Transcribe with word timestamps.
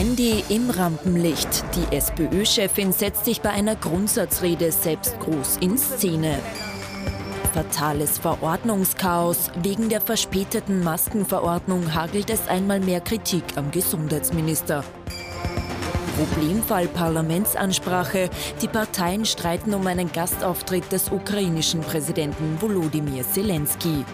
Randy 0.00 0.42
im 0.48 0.70
Rampenlicht. 0.70 1.62
Die 1.76 1.94
SPÖ-Chefin 1.94 2.90
setzt 2.90 3.26
sich 3.26 3.42
bei 3.42 3.50
einer 3.50 3.76
Grundsatzrede 3.76 4.72
selbst 4.72 5.20
groß 5.20 5.58
in 5.60 5.76
Szene. 5.76 6.38
Fatales 7.52 8.16
Verordnungschaos. 8.16 9.50
Wegen 9.62 9.90
der 9.90 10.00
verspäteten 10.00 10.82
Maskenverordnung 10.82 11.92
hagelt 11.92 12.30
es 12.30 12.48
einmal 12.48 12.80
mehr 12.80 13.02
Kritik 13.02 13.44
am 13.56 13.70
Gesundheitsminister. 13.72 14.84
Problemfall 16.16 16.88
Parlamentsansprache. 16.88 18.30
Die 18.62 18.68
Parteien 18.68 19.26
streiten 19.26 19.74
um 19.74 19.86
einen 19.86 20.10
Gastauftritt 20.10 20.90
des 20.92 21.10
ukrainischen 21.10 21.82
Präsidenten 21.82 22.56
Volodymyr 22.58 23.22
Zelensky. 23.30 24.06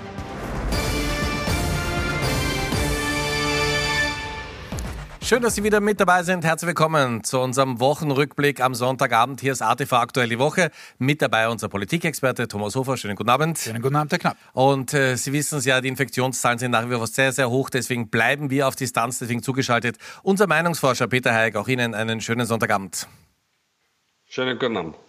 Schön, 5.27 5.43
dass 5.43 5.57
Sie 5.57 5.65
wieder 5.65 5.81
mit 5.81 5.99
dabei 5.99 6.23
sind. 6.23 6.45
Herzlich 6.45 6.69
willkommen 6.69 7.25
zu 7.25 7.41
unserem 7.41 7.81
Wochenrückblick 7.81 8.61
am 8.61 8.77
Sonntagabend. 8.77 9.41
Hier 9.41 9.51
ist 9.51 9.61
ATV 9.61 9.93
Aktuell 9.95 10.29
die 10.29 10.39
Woche. 10.39 10.71
Mit 10.99 11.21
dabei 11.21 11.49
unser 11.49 11.69
Politikexperte 11.69 12.47
Thomas 12.47 12.77
Hofer. 12.77 12.97
Schönen 12.97 13.17
guten 13.17 13.31
Abend. 13.31 13.59
Schönen 13.59 13.83
guten 13.83 13.97
Abend, 13.97 14.13
Herr 14.13 14.21
Knapp. 14.21 14.37
Und 14.53 14.95
äh, 14.95 15.17
Sie 15.17 15.33
wissen 15.33 15.59
es 15.59 15.65
ja, 15.65 15.81
die 15.81 15.89
Infektionszahlen 15.89 16.61
sind 16.61 16.71
nach 16.71 16.89
wie 16.89 16.95
vor 16.95 17.09
sehr, 17.09 17.33
sehr 17.33 17.51
hoch. 17.51 17.71
Deswegen 17.71 18.09
bleiben 18.09 18.51
wir 18.51 18.69
auf 18.69 18.77
Distanz, 18.77 19.19
deswegen 19.19 19.43
zugeschaltet. 19.43 19.97
Unser 20.23 20.47
Meinungsforscher 20.47 21.09
Peter 21.09 21.35
Heik, 21.35 21.57
auch 21.57 21.67
Ihnen 21.67 21.97
einen 21.97 22.21
schönen 22.21 22.47
Sonntagabend. 22.47 23.09
Schönen 24.27 24.57
guten 24.61 24.77
Abend. 24.77 25.06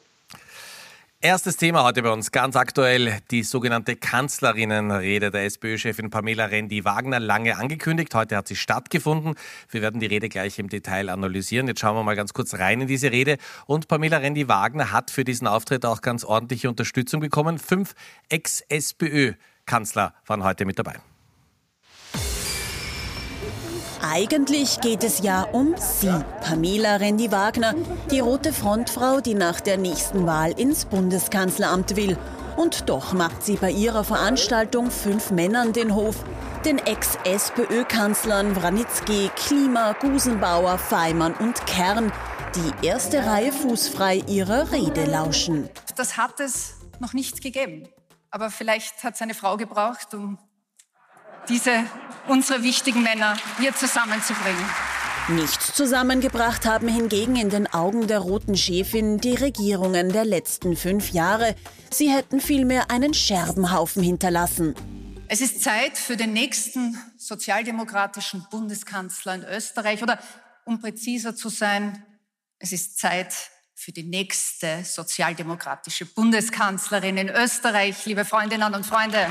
Erstes 1.20 1.58
Thema 1.58 1.84
heute 1.84 2.04
bei 2.04 2.12
uns, 2.12 2.32
ganz 2.32 2.56
aktuell, 2.56 3.18
die 3.32 3.42
sogenannte 3.42 3.96
Kanzlerinnenrede 3.96 5.32
der 5.32 5.46
SPÖ-Chefin 5.46 6.12
Pamela 6.12 6.46
Rendi-Wagner, 6.46 7.20
lange 7.20 7.58
angekündigt. 7.58 8.14
Heute 8.14 8.38
hat 8.38 8.48
sie 8.48 8.56
stattgefunden. 8.56 9.34
Wir 9.72 9.82
werden 9.82 10.00
die 10.00 10.06
Rede 10.06 10.30
gleich 10.30 10.60
im 10.60 10.70
Detail 10.70 11.10
analysieren. 11.10 11.68
Jetzt 11.68 11.80
schauen 11.80 11.96
wir 11.96 12.04
mal 12.04 12.16
ganz 12.16 12.34
kurz 12.34 12.54
rein 12.54 12.82
in 12.82 12.88
diese 12.88 13.12
Rede. 13.12 13.38
Und 13.66 13.88
Pamela 13.88 14.18
Rendi-Wagner 14.18 14.92
hat 14.92 15.10
für 15.10 15.24
diesen 15.24 15.48
Auftritt 15.48 15.88
auch 15.88 16.02
ganz 16.02 16.24
ordentliche 16.24 16.70
Unterstützung 16.70 17.20
bekommen. 17.20 17.58
Fünf 17.58 17.96
Ex-SPÖ-Kanzler 18.30 20.14
waren 20.28 20.44
heute 20.44 20.66
mit 20.66 20.78
dabei. 20.78 20.98
Eigentlich 24.10 24.80
geht 24.80 25.04
es 25.04 25.20
ja 25.22 25.44
um 25.44 25.76
sie, 25.78 26.24
Pamela 26.42 26.96
Rendi-Wagner, 26.96 27.76
die 28.10 28.22
rote 28.22 28.54
Frontfrau, 28.54 29.20
die 29.20 29.34
nach 29.34 29.60
der 29.60 29.78
nächsten 29.78 30.26
Wahl 30.26 30.58
ins 30.58 30.86
Bundeskanzleramt 30.86 31.98
will. 31.98 32.18
Und 32.56 32.88
doch 32.90 33.12
macht 33.12 33.44
sie 33.44 33.58
bei 33.58 33.70
ihrer 33.70 34.06
Veranstaltung 34.06 34.92
fünf 34.92 35.32
Männern 35.32 35.74
den 35.74 35.94
Hof. 35.94 36.24
Den 36.64 36.78
Ex-SPÖ-Kanzlern 36.80 38.56
Wranitzky, 38.56 39.30
Klima, 39.36 39.92
Gusenbauer, 39.94 40.78
Feimann 40.78 41.34
und 41.34 41.66
Kern, 41.68 42.12
die 42.56 42.88
erste 42.88 43.26
Reihe 43.26 43.52
fußfrei 43.52 44.24
ihrer 44.28 44.72
Rede 44.72 45.04
lauschen. 45.04 45.70
Das 45.98 46.16
hat 46.16 46.40
es 46.40 46.76
noch 47.00 47.14
nicht 47.14 47.42
gegeben. 47.42 47.90
Aber 48.32 48.52
vielleicht 48.52 49.04
hat 49.04 49.16
es 49.16 49.22
eine 49.22 49.34
Frau 49.34 49.58
gebraucht, 49.58 50.14
um 50.14 50.38
diese 51.50 51.86
unsere 52.28 52.64
wichtigen 52.64 53.04
Männer 53.04 53.38
hier 53.60 53.74
zusammenzubringen. 53.76 54.66
Nichts 55.30 55.74
zusammengebracht 55.74 56.66
haben 56.66 56.88
hingegen 56.88 57.36
in 57.36 57.50
den 57.50 57.68
Augen 57.68 58.08
der 58.08 58.20
roten 58.20 58.56
Chefin 58.56 59.18
die 59.18 59.36
Regierungen 59.36 60.12
der 60.14 60.24
letzten 60.24 60.78
fünf 60.78 61.10
Jahre. 61.12 61.56
Sie 61.92 62.10
hätten 62.10 62.40
vielmehr 62.40 62.90
einen 62.90 63.14
Scherbenhaufen 63.14 64.04
hinterlassen. 64.04 64.74
Es 65.28 65.42
ist 65.42 65.62
Zeit 65.62 65.98
für 65.98 66.16
den 66.16 66.32
nächsten 66.32 66.98
sozialdemokratischen 67.18 68.48
Bundeskanzler 68.50 69.36
in 69.36 69.44
Österreich 69.44 70.02
oder 70.02 70.20
um 70.64 70.80
präziser 70.80 71.36
zu 71.36 71.50
sein, 71.50 72.04
es 72.60 72.72
ist 72.72 72.98
Zeit 72.98 73.34
für 73.76 73.92
die 73.92 74.04
nächste 74.04 74.84
sozialdemokratische 74.84 76.06
Bundeskanzlerin 76.06 77.18
in 77.18 77.30
Österreich, 77.30 78.06
liebe 78.06 78.26
Freundinnen 78.26 78.74
und 78.74 78.86
Freunde. 78.86 79.28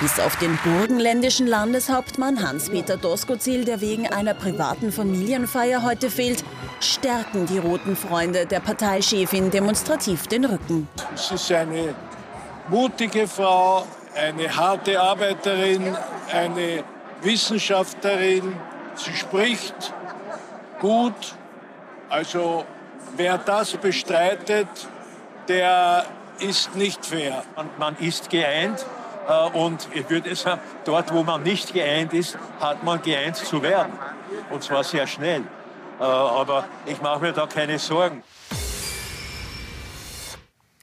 Bis 0.00 0.18
auf 0.18 0.34
den 0.36 0.58
burgenländischen 0.64 1.46
Landeshauptmann 1.46 2.42
Hans-Peter 2.42 2.96
Doskozil, 2.96 3.66
der 3.66 3.82
wegen 3.82 4.10
einer 4.10 4.32
privaten 4.32 4.92
Familienfeier 4.92 5.82
heute 5.82 6.08
fehlt, 6.08 6.42
stärken 6.80 7.44
die 7.44 7.58
roten 7.58 7.96
Freunde 7.96 8.46
der 8.46 8.60
Parteichefin 8.60 9.50
demonstrativ 9.50 10.26
den 10.26 10.46
Rücken. 10.46 10.88
Sie 11.14 11.34
ist 11.34 11.52
eine 11.52 11.94
mutige 12.68 13.28
Frau, 13.28 13.86
eine 14.14 14.56
harte 14.56 14.98
Arbeiterin, 14.98 15.94
eine 16.32 16.82
Wissenschaftlerin. 17.20 18.56
Sie 18.94 19.12
spricht 19.12 19.92
gut. 20.80 21.34
Also 22.08 22.64
wer 23.18 23.36
das 23.36 23.76
bestreitet, 23.76 24.68
der 25.46 26.06
ist 26.38 26.74
nicht 26.74 27.04
fair. 27.04 27.42
Und 27.56 27.78
man 27.78 27.98
ist 27.98 28.30
geeint 28.30 28.82
und 29.52 29.88
ich 29.92 30.08
würde 30.10 30.34
sagen, 30.34 30.60
dort, 30.84 31.12
wo 31.12 31.22
man 31.22 31.42
nicht 31.42 31.72
geeint 31.72 32.12
ist, 32.12 32.38
hat 32.60 32.82
man 32.82 33.00
geeint 33.02 33.36
zu 33.36 33.62
werden. 33.62 33.92
Und 34.50 34.62
zwar 34.62 34.84
sehr 34.84 35.06
schnell. 35.06 35.42
Äh, 36.00 36.04
aber 36.04 36.64
ich 36.86 37.00
mache 37.00 37.20
mir 37.20 37.32
da 37.32 37.46
keine 37.46 37.78
Sorgen. 37.78 38.22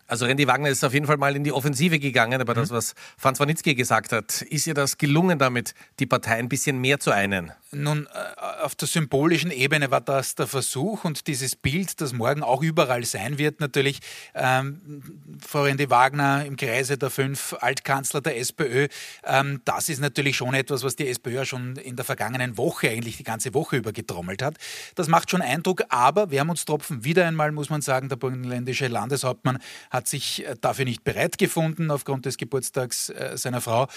Also 0.08 0.26
Randy 0.26 0.48
Wagner 0.48 0.70
ist 0.70 0.84
auf 0.84 0.94
jeden 0.94 1.06
Fall 1.06 1.18
mal 1.18 1.36
in 1.36 1.44
die 1.44 1.52
Offensive 1.52 2.00
gegangen, 2.00 2.40
aber 2.42 2.54
mhm. 2.54 2.60
das, 2.60 2.72
was 2.72 2.96
Franz 3.18 3.40
Wanitzki 3.40 3.76
gesagt 3.76 4.14
hat, 4.14 4.42
ist 4.42 4.66
ihr 4.66 4.74
das 4.74 4.98
gelungen 4.98 5.38
damit, 5.38 5.74
die 6.00 6.06
Partei 6.06 6.36
ein 6.36 6.50
bisschen 6.50 6.80
mehr 6.80 7.00
zu 7.00 7.12
einen? 7.12 7.52
Nun, 7.72 8.08
äh, 8.08 8.64
auf 8.64 8.76
der 8.76 8.88
symbolischen 8.88 9.52
Ebene 9.52 9.92
war 9.92 10.00
das 10.00 10.36
der 10.36 10.48
Versuch 10.48 11.04
und 11.04 11.28
dieses 11.28 11.58
Bild, 11.58 12.00
das 12.00 12.14
morgen 12.14 12.42
auch 12.42 12.64
überall 12.64 13.04
sein 13.04 13.38
wird, 13.38 13.60
natürlich 13.60 14.00
ähm, 14.34 15.04
Frau 15.46 15.64
Randy 15.64 15.90
Wagner 15.90 16.46
im 16.46 16.56
Kreise 16.56 16.98
der 16.98 17.10
fünf 17.10 17.56
Altkanzler 17.60 18.22
der 18.22 18.40
SPÖ, 18.40 18.88
ähm, 19.26 19.62
das 19.66 19.90
ist 19.90 20.00
natürlich 20.00 20.38
schon 20.38 20.54
etwas, 20.54 20.84
was 20.84 20.96
die 20.96 21.10
SPÖ 21.10 21.32
ja 21.32 21.46
schon 21.46 21.76
in 21.76 21.98
der 21.98 22.06
vergangenen 22.06 22.58
Woche, 22.58 22.90
eigentlich 22.90 23.18
die 23.18 23.24
ganze 23.24 23.54
Woche 23.54 23.76
über 23.76 23.92
getrommelt 23.92 24.42
hat. 24.42 24.56
Das 24.96 25.10
macht 25.10 25.30
schon 25.30 25.42
Eindruck, 25.42 25.84
aber 25.90 26.32
wir 26.32 26.40
haben 26.40 26.50
uns 26.50 26.64
Tropfen 26.64 27.04
wieder 27.04 27.28
einmal, 27.28 27.52
muss 27.52 27.70
man 27.70 27.82
sagen, 27.82 28.08
der 28.08 28.16
burgenländische 28.16 28.88
Landeshauptmann 28.88 29.60
hat 29.90 29.97
sich 30.06 30.46
äh, 30.46 30.56
dafür 30.60 30.84
nicht 30.84 31.06
bereit 31.06 31.38
gefunden 31.38 31.90
aufgrund 31.92 32.26
des 32.26 32.38
Geburtstags 32.38 33.10
äh, 33.10 33.38
seiner 33.38 33.62
Frau. 33.62 33.88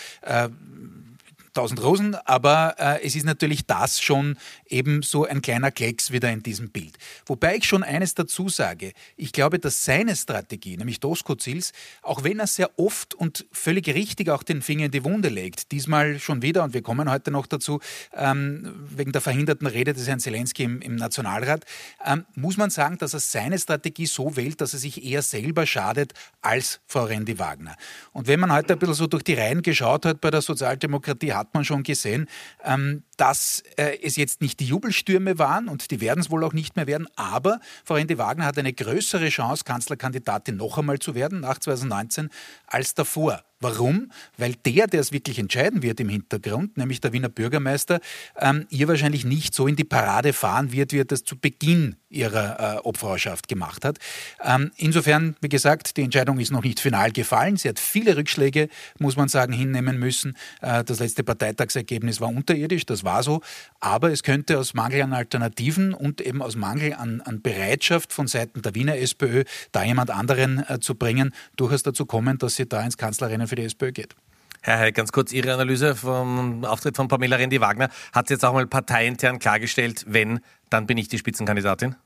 Tausend 1.52 1.82
Rosen, 1.82 2.14
aber 2.14 2.76
äh, 2.78 3.04
es 3.04 3.16
ist 3.16 3.24
natürlich 3.24 3.66
das 3.66 4.00
schon 4.00 4.36
eben 4.68 5.02
so 5.02 5.24
ein 5.24 5.42
kleiner 5.42 5.72
Klecks 5.72 6.12
wieder 6.12 6.30
in 6.30 6.44
diesem 6.44 6.70
Bild. 6.70 6.96
Wobei 7.26 7.56
ich 7.56 7.64
schon 7.64 7.82
eines 7.82 8.14
dazu 8.14 8.48
sage. 8.48 8.92
Ich 9.16 9.32
glaube, 9.32 9.58
dass 9.58 9.84
seine 9.84 10.14
Strategie, 10.14 10.76
nämlich 10.76 11.00
Doskozils, 11.00 11.72
auch 12.02 12.22
wenn 12.22 12.38
er 12.38 12.46
sehr 12.46 12.70
oft 12.78 13.14
und 13.14 13.46
völlig 13.50 13.88
richtig 13.88 14.30
auch 14.30 14.44
den 14.44 14.62
Finger 14.62 14.84
in 14.86 14.90
die 14.92 15.04
Wunde 15.04 15.28
legt, 15.28 15.72
diesmal 15.72 16.20
schon 16.20 16.42
wieder, 16.42 16.62
und 16.62 16.72
wir 16.72 16.82
kommen 16.82 17.10
heute 17.10 17.32
noch 17.32 17.46
dazu, 17.46 17.80
ähm, 18.14 18.72
wegen 18.88 19.10
der 19.10 19.20
verhinderten 19.20 19.66
Rede 19.66 19.92
des 19.92 20.06
Herrn 20.06 20.20
Zelensky 20.20 20.62
im, 20.62 20.80
im 20.80 20.94
Nationalrat, 20.94 21.64
ähm, 22.04 22.26
muss 22.36 22.58
man 22.58 22.70
sagen, 22.70 22.96
dass 22.98 23.12
er 23.12 23.20
seine 23.20 23.58
Strategie 23.58 24.06
so 24.06 24.36
wählt, 24.36 24.60
dass 24.60 24.72
er 24.72 24.78
sich 24.78 25.04
eher 25.04 25.22
selber 25.22 25.66
schadet 25.66 26.12
als 26.42 26.80
Frau 26.86 27.04
Rendi 27.04 27.40
Wagner. 27.40 27.76
Und 28.12 28.28
wenn 28.28 28.38
man 28.38 28.52
heute 28.52 28.74
ein 28.74 28.78
bisschen 28.78 28.94
so 28.94 29.06
durch 29.08 29.24
die 29.24 29.34
Reihen 29.34 29.62
geschaut 29.62 30.06
hat 30.06 30.20
bei 30.20 30.30
der 30.30 30.42
Sozialdemokratie, 30.42 31.39
hat 31.40 31.54
man 31.54 31.64
schon 31.64 31.82
gesehen, 31.82 32.28
ähm, 32.64 33.02
dass 33.16 33.62
äh, 33.76 33.98
es 34.02 34.16
jetzt 34.16 34.40
nicht 34.40 34.60
die 34.60 34.66
Jubelstürme 34.66 35.38
waren 35.38 35.68
und 35.68 35.90
die 35.90 36.00
werden 36.00 36.20
es 36.20 36.30
wohl 36.30 36.44
auch 36.44 36.52
nicht 36.52 36.76
mehr 36.76 36.86
werden, 36.86 37.08
aber 37.16 37.60
Frau 37.84 37.94
Rendi 37.94 38.18
Wagner 38.18 38.46
hat 38.46 38.58
eine 38.58 38.72
größere 38.72 39.28
Chance, 39.28 39.64
Kanzlerkandidatin 39.64 40.56
noch 40.56 40.78
einmal 40.78 40.98
zu 40.98 41.14
werden 41.14 41.40
nach 41.40 41.58
2019 41.58 42.30
als 42.66 42.94
davor. 42.94 43.42
Warum? 43.62 44.10
Weil 44.38 44.54
der, 44.64 44.86
der 44.86 45.00
es 45.00 45.12
wirklich 45.12 45.38
entscheiden 45.38 45.82
wird 45.82 46.00
im 46.00 46.08
Hintergrund, 46.08 46.78
nämlich 46.78 47.02
der 47.02 47.12
Wiener 47.12 47.28
Bürgermeister, 47.28 48.00
ähm, 48.38 48.66
ihr 48.70 48.88
wahrscheinlich 48.88 49.26
nicht 49.26 49.54
so 49.54 49.66
in 49.66 49.76
die 49.76 49.84
Parade 49.84 50.32
fahren 50.32 50.72
wird, 50.72 50.92
wie 50.92 51.00
er 51.00 51.04
das 51.04 51.24
zu 51.24 51.36
Beginn 51.38 51.96
ihrer 52.08 52.78
äh, 52.78 52.78
Obfrauschaft 52.78 53.48
gemacht 53.48 53.84
hat. 53.84 53.98
Ähm, 54.42 54.70
insofern, 54.76 55.36
wie 55.42 55.50
gesagt, 55.50 55.98
die 55.98 56.02
Entscheidung 56.02 56.40
ist 56.40 56.50
noch 56.50 56.62
nicht 56.62 56.80
final 56.80 57.12
gefallen. 57.12 57.58
Sie 57.58 57.68
hat 57.68 57.78
viele 57.78 58.16
Rückschläge, 58.16 58.70
muss 58.98 59.16
man 59.16 59.28
sagen, 59.28 59.52
hinnehmen 59.52 59.98
müssen. 59.98 60.38
Äh, 60.62 60.82
das 60.82 60.98
letzte 60.98 61.22
Parteitagsergebnis 61.22 62.18
war 62.18 62.28
unterirdisch, 62.28 62.86
das 62.86 63.04
war 63.04 63.22
so. 63.22 63.42
Aber 63.78 64.10
es 64.10 64.22
könnte 64.22 64.58
aus 64.58 64.72
Mangel 64.72 65.02
an 65.02 65.12
Alternativen 65.12 65.92
und 65.92 66.22
eben 66.22 66.40
aus 66.40 66.56
Mangel 66.56 66.94
an, 66.94 67.20
an 67.20 67.42
Bereitschaft 67.42 68.14
von 68.14 68.26
Seiten 68.26 68.62
der 68.62 68.74
Wiener 68.74 68.96
SPÖ, 68.96 69.44
da 69.70 69.84
jemand 69.84 70.10
anderen 70.10 70.64
äh, 70.66 70.80
zu 70.80 70.94
bringen, 70.94 71.34
durchaus 71.56 71.82
dazu 71.82 72.06
kommen, 72.06 72.38
dass 72.38 72.56
sie 72.56 72.66
da 72.66 72.82
ins 72.82 72.96
Kanzlerinnen 72.96 73.49
für 73.50 73.56
die 73.56 73.64
SPÖ 73.64 73.92
geht. 73.92 74.16
Herr 74.62 74.78
Heil, 74.78 74.92
ganz 74.92 75.12
kurz 75.12 75.32
Ihre 75.32 75.52
Analyse 75.52 75.94
vom 75.94 76.64
Auftritt 76.64 76.96
von 76.96 77.08
Pamela 77.08 77.36
Rendi-Wagner. 77.36 77.88
Hat 78.14 78.28
sie 78.28 78.34
jetzt 78.34 78.44
auch 78.44 78.52
mal 78.52 78.66
parteiintern 78.66 79.38
klargestellt, 79.38 80.04
wenn, 80.06 80.40
dann 80.68 80.86
bin 80.86 80.98
ich 80.98 81.08
die 81.08 81.18
Spitzenkandidatin? 81.18 81.96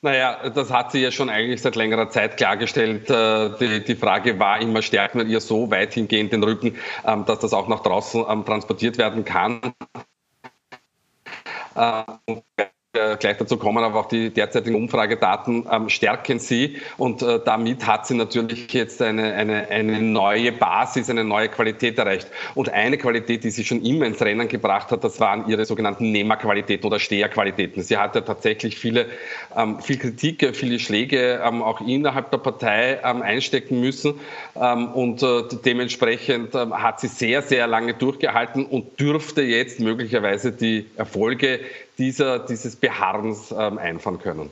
Naja, 0.00 0.48
das 0.50 0.70
hat 0.70 0.92
sie 0.92 1.00
ja 1.00 1.10
schon 1.10 1.28
eigentlich 1.28 1.60
seit 1.60 1.74
längerer 1.74 2.08
Zeit 2.08 2.36
klargestellt. 2.36 3.10
Äh, 3.10 3.50
die, 3.58 3.84
die 3.84 3.96
Frage 3.96 4.38
war 4.38 4.60
immer, 4.60 4.80
stärkt 4.80 5.16
man 5.16 5.28
ihr 5.28 5.40
so 5.40 5.70
weit 5.70 5.92
hingehend 5.92 6.32
den 6.32 6.42
Rücken, 6.44 6.76
ähm, 7.04 7.24
dass 7.24 7.40
das 7.40 7.52
auch 7.52 7.68
nach 7.68 7.80
draußen 7.80 8.24
ähm, 8.28 8.44
transportiert 8.44 8.96
werden 8.96 9.24
kann. 9.24 9.60
und 11.74 12.42
äh, 12.56 12.66
gleich 12.92 13.36
dazu 13.36 13.58
kommen, 13.58 13.84
aber 13.84 14.00
auch 14.00 14.06
die 14.06 14.30
derzeitigen 14.30 14.74
Umfragedaten 14.74 15.66
ähm, 15.70 15.90
stärken 15.90 16.38
sie. 16.38 16.78
Und 16.96 17.20
äh, 17.20 17.38
damit 17.44 17.86
hat 17.86 18.06
sie 18.06 18.14
natürlich 18.14 18.72
jetzt 18.72 19.02
eine, 19.02 19.34
eine, 19.34 19.68
eine 19.68 20.00
neue 20.00 20.52
Basis, 20.52 21.10
eine 21.10 21.22
neue 21.22 21.50
Qualität 21.50 21.98
erreicht. 21.98 22.28
Und 22.54 22.70
eine 22.70 22.96
Qualität, 22.96 23.44
die 23.44 23.50
sie 23.50 23.64
schon 23.64 23.82
immer 23.82 24.06
ins 24.06 24.22
Rennen 24.22 24.48
gebracht 24.48 24.90
hat, 24.90 25.04
das 25.04 25.20
waren 25.20 25.46
ihre 25.48 25.66
sogenannten 25.66 26.12
Nehmerqualitäten 26.12 26.86
oder 26.86 26.98
Steherqualitäten. 26.98 27.82
Sie 27.82 27.98
hat 27.98 28.14
ja 28.14 28.22
tatsächlich 28.22 28.78
viele, 28.78 29.04
ähm, 29.54 29.80
viel 29.80 29.98
Kritik, 29.98 30.56
viele 30.56 30.78
Schläge 30.78 31.42
ähm, 31.44 31.62
auch 31.62 31.82
innerhalb 31.82 32.30
der 32.30 32.38
Partei 32.38 33.00
ähm, 33.04 33.20
einstecken 33.20 33.80
müssen. 33.80 34.14
Ähm, 34.56 34.88
und 34.92 35.22
äh, 35.22 35.42
dementsprechend 35.62 36.54
ähm, 36.54 36.82
hat 36.82 37.00
sie 37.00 37.08
sehr, 37.08 37.42
sehr 37.42 37.66
lange 37.66 37.92
durchgehalten 37.92 38.64
und 38.64 38.98
dürfte 38.98 39.42
jetzt 39.42 39.78
möglicherweise 39.78 40.52
die 40.52 40.86
Erfolge 40.96 41.60
dieser, 41.98 42.38
dieses 42.38 42.76
Beharrens 42.76 43.52
ähm, 43.56 43.78
einfahren 43.78 44.18
können. 44.20 44.50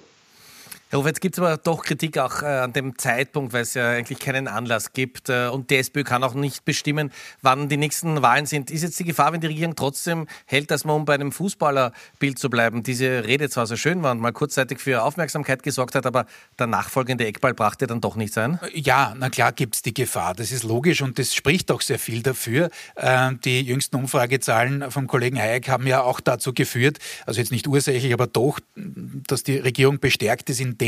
Herr 1.03 1.07
jetzt 1.07 1.21
gibt 1.21 1.37
es 1.37 1.39
aber 1.43 1.57
doch 1.57 1.83
Kritik 1.83 2.19
auch 2.19 2.43
äh, 2.43 2.47
an 2.47 2.73
dem 2.73 2.99
Zeitpunkt, 2.99 3.53
weil 3.53 3.63
es 3.63 3.75
ja 3.75 3.91
eigentlich 3.91 4.19
keinen 4.19 4.49
Anlass 4.49 4.93
gibt. 4.93 5.29
Äh, 5.29 5.49
und 5.49 5.71
die 5.71 5.77
SPÖ 5.77 6.05
kann 6.05 6.25
auch 6.25 6.35
nicht 6.35 6.65
bestimmen, 6.65 7.13
wann 7.43 7.69
die 7.69 7.77
nächsten 7.77 8.23
Wahlen 8.23 8.47
sind. 8.47 8.71
Ist 8.71 8.83
jetzt 8.83 8.99
die 8.99 9.05
Gefahr, 9.05 9.33
wenn 9.33 9.41
die 9.41 9.47
Regierung 9.49 9.77
trotzdem 9.77 10.27
hält, 10.47 10.71
dass 10.71 10.85
man, 10.85 10.97
um 10.97 11.05
bei 11.05 11.15
einem 11.15 11.33
Fußballerbild 11.33 12.39
zu 12.39 12.49
bleiben, 12.49 12.83
diese 12.83 13.25
Rede 13.27 13.51
zwar 13.51 13.67
so 13.67 13.77
schön 13.77 14.03
war 14.03 14.13
und 14.13 14.21
mal 14.21 14.33
kurzzeitig 14.33 14.79
für 14.79 15.03
Aufmerksamkeit 15.03 15.63
gesorgt 15.63 15.95
hat, 15.95 16.07
aber 16.07 16.27
der 16.59 16.67
nachfolgende 16.67 17.27
Eckball 17.27 17.53
brachte 17.53 17.87
dann 17.87 18.01
doch 18.01 18.17
nichts 18.17 18.39
ein? 18.39 18.59
Ja, 18.73 19.15
na 19.17 19.29
klar 19.29 19.53
gibt 19.53 19.77
es 19.77 19.83
die 19.83 19.95
Gefahr. 19.95 20.35
Das 20.35 20.51
ist 20.51 20.63
logisch 20.63 21.03
und 21.03 21.19
das 21.19 21.35
spricht 21.35 21.71
auch 21.71 21.83
sehr 21.83 21.99
viel 21.99 22.23
dafür. 22.23 22.71
Äh, 22.95 23.33
die 23.45 23.61
jüngsten 23.61 23.97
Umfragezahlen 23.97 24.91
vom 24.91 25.07
Kollegen 25.07 25.39
Hayek 25.39 25.69
haben 25.69 25.87
ja 25.87 26.03
auch 26.03 26.21
dazu 26.21 26.55
geführt, 26.55 26.99
also 27.27 27.41
jetzt 27.41 27.53
nicht 27.53 27.67
ursächlich, 27.67 28.13
aber 28.13 28.27
doch, 28.27 28.61
dass 28.75 29.43
die 29.43 29.59
Regierung 29.59 29.99
bestärkt 29.99 30.49
ist 30.51 30.61
in 30.61 30.79
dem 30.79 30.86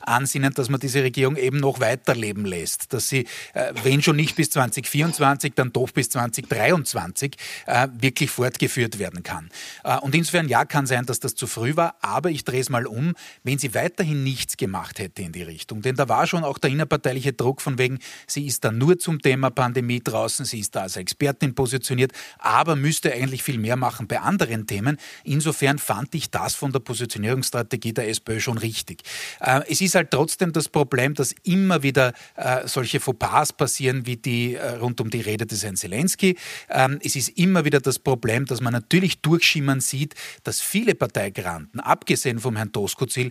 Ansinnen, 0.00 0.52
dass 0.54 0.68
man 0.68 0.80
diese 0.80 1.02
Regierung 1.02 1.36
eben 1.36 1.58
noch 1.58 1.80
weiterleben 1.80 2.44
lässt. 2.44 2.92
Dass 2.92 3.08
sie, 3.08 3.26
äh, 3.54 3.72
wenn 3.82 4.02
schon 4.02 4.16
nicht 4.16 4.36
bis 4.36 4.50
2024, 4.50 5.54
dann 5.54 5.72
doch 5.72 5.90
bis 5.90 6.10
2023 6.10 7.36
äh, 7.66 7.88
wirklich 7.98 8.30
fortgeführt 8.30 8.98
werden 8.98 9.22
kann. 9.22 9.50
Äh, 9.82 9.98
und 9.98 10.14
insofern 10.14 10.48
ja, 10.48 10.64
kann 10.64 10.86
sein, 10.86 11.06
dass 11.06 11.20
das 11.20 11.34
zu 11.34 11.46
früh 11.46 11.76
war, 11.76 11.94
aber 12.00 12.30
ich 12.30 12.44
drehe 12.44 12.60
es 12.60 12.70
mal 12.70 12.86
um, 12.86 13.14
wenn 13.42 13.58
sie 13.58 13.74
weiterhin 13.74 14.22
nichts 14.22 14.56
gemacht 14.56 14.98
hätte 14.98 15.22
in 15.22 15.32
die 15.32 15.42
Richtung. 15.42 15.82
Denn 15.82 15.96
da 15.96 16.08
war 16.08 16.26
schon 16.26 16.44
auch 16.44 16.58
der 16.58 16.70
innerparteiliche 16.70 17.32
Druck 17.32 17.60
von 17.60 17.78
wegen, 17.78 17.98
sie 18.26 18.46
ist 18.46 18.64
da 18.64 18.72
nur 18.72 18.98
zum 18.98 19.20
Thema 19.20 19.50
Pandemie 19.50 20.00
draußen, 20.02 20.44
sie 20.44 20.60
ist 20.60 20.74
da 20.76 20.82
als 20.82 20.96
Expertin 20.96 21.54
positioniert, 21.54 22.12
aber 22.38 22.76
müsste 22.76 23.12
eigentlich 23.12 23.42
viel 23.42 23.58
mehr 23.58 23.76
machen 23.76 24.06
bei 24.06 24.20
anderen 24.20 24.66
Themen. 24.66 24.98
Insofern 25.24 25.78
fand 25.78 26.14
ich 26.14 26.30
das 26.30 26.54
von 26.54 26.72
der 26.72 26.80
Positionierungsstrategie 26.80 27.92
der 27.92 28.08
SPÖ 28.08 28.40
schon 28.40 28.58
richtig. 28.58 29.02
Äh, 29.40 29.60
es 29.68 29.80
ist 29.80 29.94
halt 29.94 30.10
trotzdem 30.10 30.52
das 30.52 30.68
Problem, 30.68 31.14
dass 31.14 31.34
immer 31.42 31.82
wieder 31.82 32.12
äh, 32.36 32.66
solche 32.66 33.00
Fauxpas 33.00 33.52
passieren, 33.52 34.06
wie 34.06 34.16
die 34.16 34.54
äh, 34.54 34.76
rund 34.76 35.00
um 35.00 35.10
die 35.10 35.20
Rede 35.20 35.46
des 35.46 35.62
Herrn 35.62 35.76
Zelensky. 35.76 36.36
Ähm, 36.68 36.98
es 37.02 37.16
ist 37.16 37.30
immer 37.30 37.64
wieder 37.64 37.80
das 37.80 37.98
Problem, 37.98 38.46
dass 38.46 38.60
man 38.60 38.72
natürlich 38.72 39.20
durchschimmern 39.20 39.80
sieht, 39.80 40.14
dass 40.42 40.60
viele 40.60 40.94
Parteigranten, 40.94 41.80
abgesehen 41.80 42.38
vom 42.38 42.56
Herrn 42.56 42.72
Doskozil, 42.72 43.30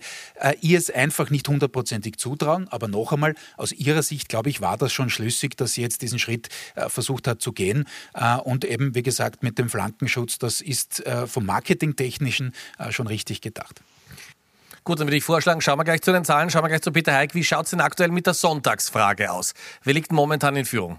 ihr 0.61 0.77
es 0.77 0.89
einfach 0.89 1.29
nicht 1.29 1.47
hundertprozentig 1.47 2.17
zutrauen. 2.17 2.67
Aber 2.69 2.87
noch 2.87 3.11
einmal, 3.11 3.35
aus 3.57 3.71
ihrer 3.71 4.03
Sicht, 4.03 4.29
glaube 4.29 4.49
ich, 4.49 4.61
war 4.61 4.77
das 4.77 4.91
schon 4.93 5.09
schlüssig, 5.09 5.57
dass 5.57 5.73
sie 5.73 5.81
jetzt 5.81 6.01
diesen 6.01 6.19
Schritt 6.19 6.49
versucht 6.87 7.27
hat 7.27 7.41
zu 7.41 7.51
gehen. 7.51 7.85
Und 8.43 8.65
eben, 8.65 8.95
wie 8.95 9.03
gesagt, 9.03 9.43
mit 9.43 9.57
dem 9.57 9.69
Flankenschutz, 9.69 10.37
das 10.37 10.61
ist 10.61 11.03
vom 11.27 11.45
Marketingtechnischen 11.45 12.53
schon 12.89 13.07
richtig 13.07 13.41
gedacht. 13.41 13.81
Gut, 14.83 14.99
dann 14.99 15.07
würde 15.07 15.15
ich 15.15 15.23
vorschlagen, 15.23 15.61
schauen 15.61 15.79
wir 15.79 15.85
gleich 15.85 16.01
zu 16.01 16.11
den 16.11 16.25
Zahlen, 16.25 16.49
schauen 16.49 16.63
wir 16.63 16.67
gleich 16.67 16.81
zu 16.81 16.91
Peter 16.91 17.13
Heik. 17.13 17.35
Wie 17.35 17.43
schaut 17.43 17.65
es 17.65 17.71
denn 17.71 17.79
aktuell 17.79 18.09
mit 18.09 18.27
der 18.27 18.33
Sonntagsfrage 18.33 19.31
aus? 19.31 19.53
Wer 19.83 19.93
liegt 19.93 20.11
momentan 20.11 20.57
in 20.57 20.65
Führung? 20.65 20.97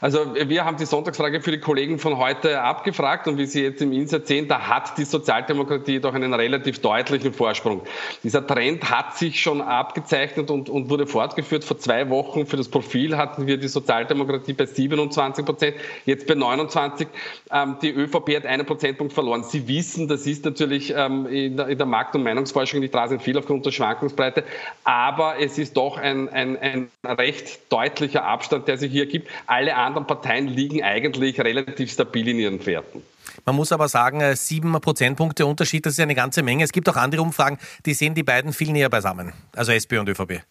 Also 0.00 0.34
wir 0.34 0.64
haben 0.64 0.76
die 0.76 0.86
Sonntagsfrage 0.86 1.40
für 1.40 1.50
die 1.50 1.60
Kollegen 1.60 1.98
von 1.98 2.18
heute 2.18 2.60
abgefragt 2.60 3.28
und 3.28 3.38
wie 3.38 3.46
Sie 3.46 3.62
jetzt 3.62 3.82
im 3.82 3.92
Insert 3.92 4.26
sehen, 4.26 4.48
da 4.48 4.68
hat 4.68 4.96
die 4.98 5.04
Sozialdemokratie 5.04 6.00
doch 6.00 6.14
einen 6.14 6.34
relativ 6.34 6.80
deutlichen 6.80 7.32
Vorsprung. 7.32 7.82
Dieser 8.22 8.46
Trend 8.46 8.90
hat 8.90 9.16
sich 9.16 9.40
schon 9.40 9.60
abgezeichnet 9.60 10.50
und, 10.50 10.68
und 10.68 10.90
wurde 10.90 11.06
fortgeführt. 11.06 11.64
Vor 11.64 11.78
zwei 11.78 12.08
Wochen 12.10 12.46
für 12.46 12.56
das 12.56 12.68
Profil 12.68 13.16
hatten 13.16 13.46
wir 13.46 13.56
die 13.56 13.68
Sozialdemokratie 13.68 14.52
bei 14.52 14.66
27 14.66 15.44
Prozent, 15.44 15.76
jetzt 16.06 16.26
bei 16.26 16.34
29. 16.34 17.08
Ähm, 17.52 17.76
die 17.82 17.90
ÖVP 17.90 18.36
hat 18.36 18.46
einen 18.46 18.66
Prozentpunkt 18.66 19.12
verloren. 19.12 19.42
Sie 19.44 19.66
wissen, 19.68 20.08
das 20.08 20.26
ist 20.26 20.44
natürlich 20.44 20.92
ähm, 20.96 21.26
in, 21.26 21.56
der, 21.56 21.86
Markt- 21.86 22.14
und 22.14 22.22
Meinungsforschung 22.22 22.80
nicht 22.80 22.94
rasend 22.94 23.22
viel 23.22 23.36
aufgrund 23.38 23.66
der 23.66 23.72
Schwankungsbreite, 23.72 24.44
aber 24.84 25.40
es 25.40 25.58
ist 25.58 25.76
doch 25.76 25.98
ein, 25.98 26.28
ein, 26.28 26.56
ein 26.58 26.88
recht 27.04 27.72
deutlicher 27.72 28.24
Abstand, 28.24 28.68
der 28.68 28.78
sich 28.78 28.92
hier 28.92 29.06
gibt. 29.06 29.28
Alle 29.46 29.69
alle 29.72 29.86
anderen 29.86 30.06
Parteien 30.06 30.48
liegen 30.48 30.82
eigentlich 30.82 31.40
relativ 31.40 31.92
stabil 31.92 32.28
in 32.28 32.38
ihren 32.38 32.64
Werten. 32.66 33.02
Man 33.44 33.56
muss 33.56 33.72
aber 33.72 33.88
sagen, 33.88 34.20
äh, 34.20 34.36
sieben 34.36 34.72
Prozentpunkte 34.72 35.46
Unterschied, 35.46 35.86
das 35.86 35.94
ist 35.94 36.00
eine 36.00 36.14
ganze 36.14 36.42
Menge. 36.42 36.64
Es 36.64 36.72
gibt 36.72 36.88
auch 36.88 36.96
andere 36.96 37.22
Umfragen, 37.22 37.58
die 37.86 37.94
sehen 37.94 38.14
die 38.14 38.22
beiden 38.22 38.52
viel 38.52 38.72
näher 38.72 38.90
beisammen, 38.90 39.32
also 39.54 39.72
SPÖ 39.72 40.00
und 40.00 40.08
ÖVP. 40.08 40.42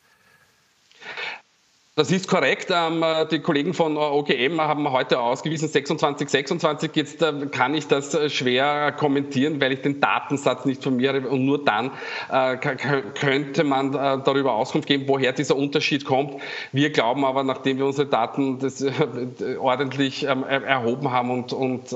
Das 1.99 2.11
ist 2.11 2.29
korrekt. 2.29 2.69
Ähm, 2.73 3.03
die 3.29 3.39
Kollegen 3.39 3.73
von 3.73 3.97
OGM 3.97 4.61
haben 4.61 4.89
heute 4.89 5.19
ausgewiesen 5.19 5.67
26, 5.67 6.29
26. 6.29 6.91
Jetzt 6.95 7.21
äh, 7.21 7.33
kann 7.51 7.73
ich 7.73 7.87
das 7.87 8.13
äh, 8.13 8.29
schwer 8.29 8.93
kommentieren, 8.93 9.59
weil 9.59 9.73
ich 9.73 9.81
den 9.81 9.99
Datensatz 9.99 10.63
nicht 10.63 10.81
vermehre 10.81 11.27
und 11.27 11.43
nur 11.43 11.65
dann 11.65 11.91
äh, 12.31 12.55
könnte 12.55 13.65
man 13.65 13.91
darüber 13.91 14.53
Auskunft 14.53 14.87
geben, 14.87 15.09
woher 15.09 15.33
dieser 15.33 15.57
Unterschied 15.57 16.05
kommt. 16.05 16.41
Wir 16.71 16.89
glauben 16.91 17.25
aber, 17.25 17.43
nachdem 17.43 17.79
wir 17.79 17.85
unsere 17.85 18.07
Daten 18.07 18.59
ordentlich 19.59 20.23
ähm, 20.23 20.45
erhoben 20.45 21.11
haben 21.11 21.31
und, 21.31 21.51
und 21.51 21.89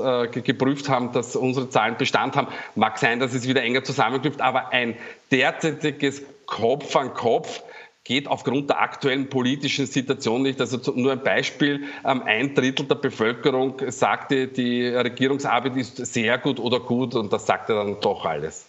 geprüft 0.44 0.90
haben, 0.90 1.12
dass 1.12 1.34
unsere 1.34 1.70
Zahlen 1.70 1.96
Bestand 1.96 2.36
haben, 2.36 2.48
mag 2.74 2.98
sein, 2.98 3.20
dass 3.20 3.32
es 3.32 3.48
wieder 3.48 3.62
enger 3.62 3.84
zusammenknüpft, 3.84 4.42
aber 4.42 4.68
ein 4.70 4.96
derzeitiges 5.30 6.22
Kopf 6.44 6.94
an 6.94 7.14
Kopf 7.14 7.62
geht 8.04 8.28
aufgrund 8.28 8.68
der 8.68 8.80
aktuellen 8.80 9.28
politischen 9.30 9.86
Situation 9.86 10.42
nicht. 10.42 10.60
Also 10.60 10.78
nur 10.94 11.12
ein 11.12 11.22
Beispiel, 11.22 11.84
ähm, 12.04 12.22
ein 12.22 12.54
Drittel 12.54 12.86
der 12.86 12.96
Bevölkerung 12.96 13.80
sagte, 13.88 14.46
die 14.48 14.86
Regierungsarbeit 14.86 15.76
ist 15.76 15.96
sehr 15.96 16.38
gut 16.38 16.60
oder 16.60 16.80
gut 16.80 17.14
und 17.14 17.32
das 17.32 17.46
sagte 17.46 17.74
dann 17.74 18.00
doch 18.00 18.24
alles. 18.26 18.66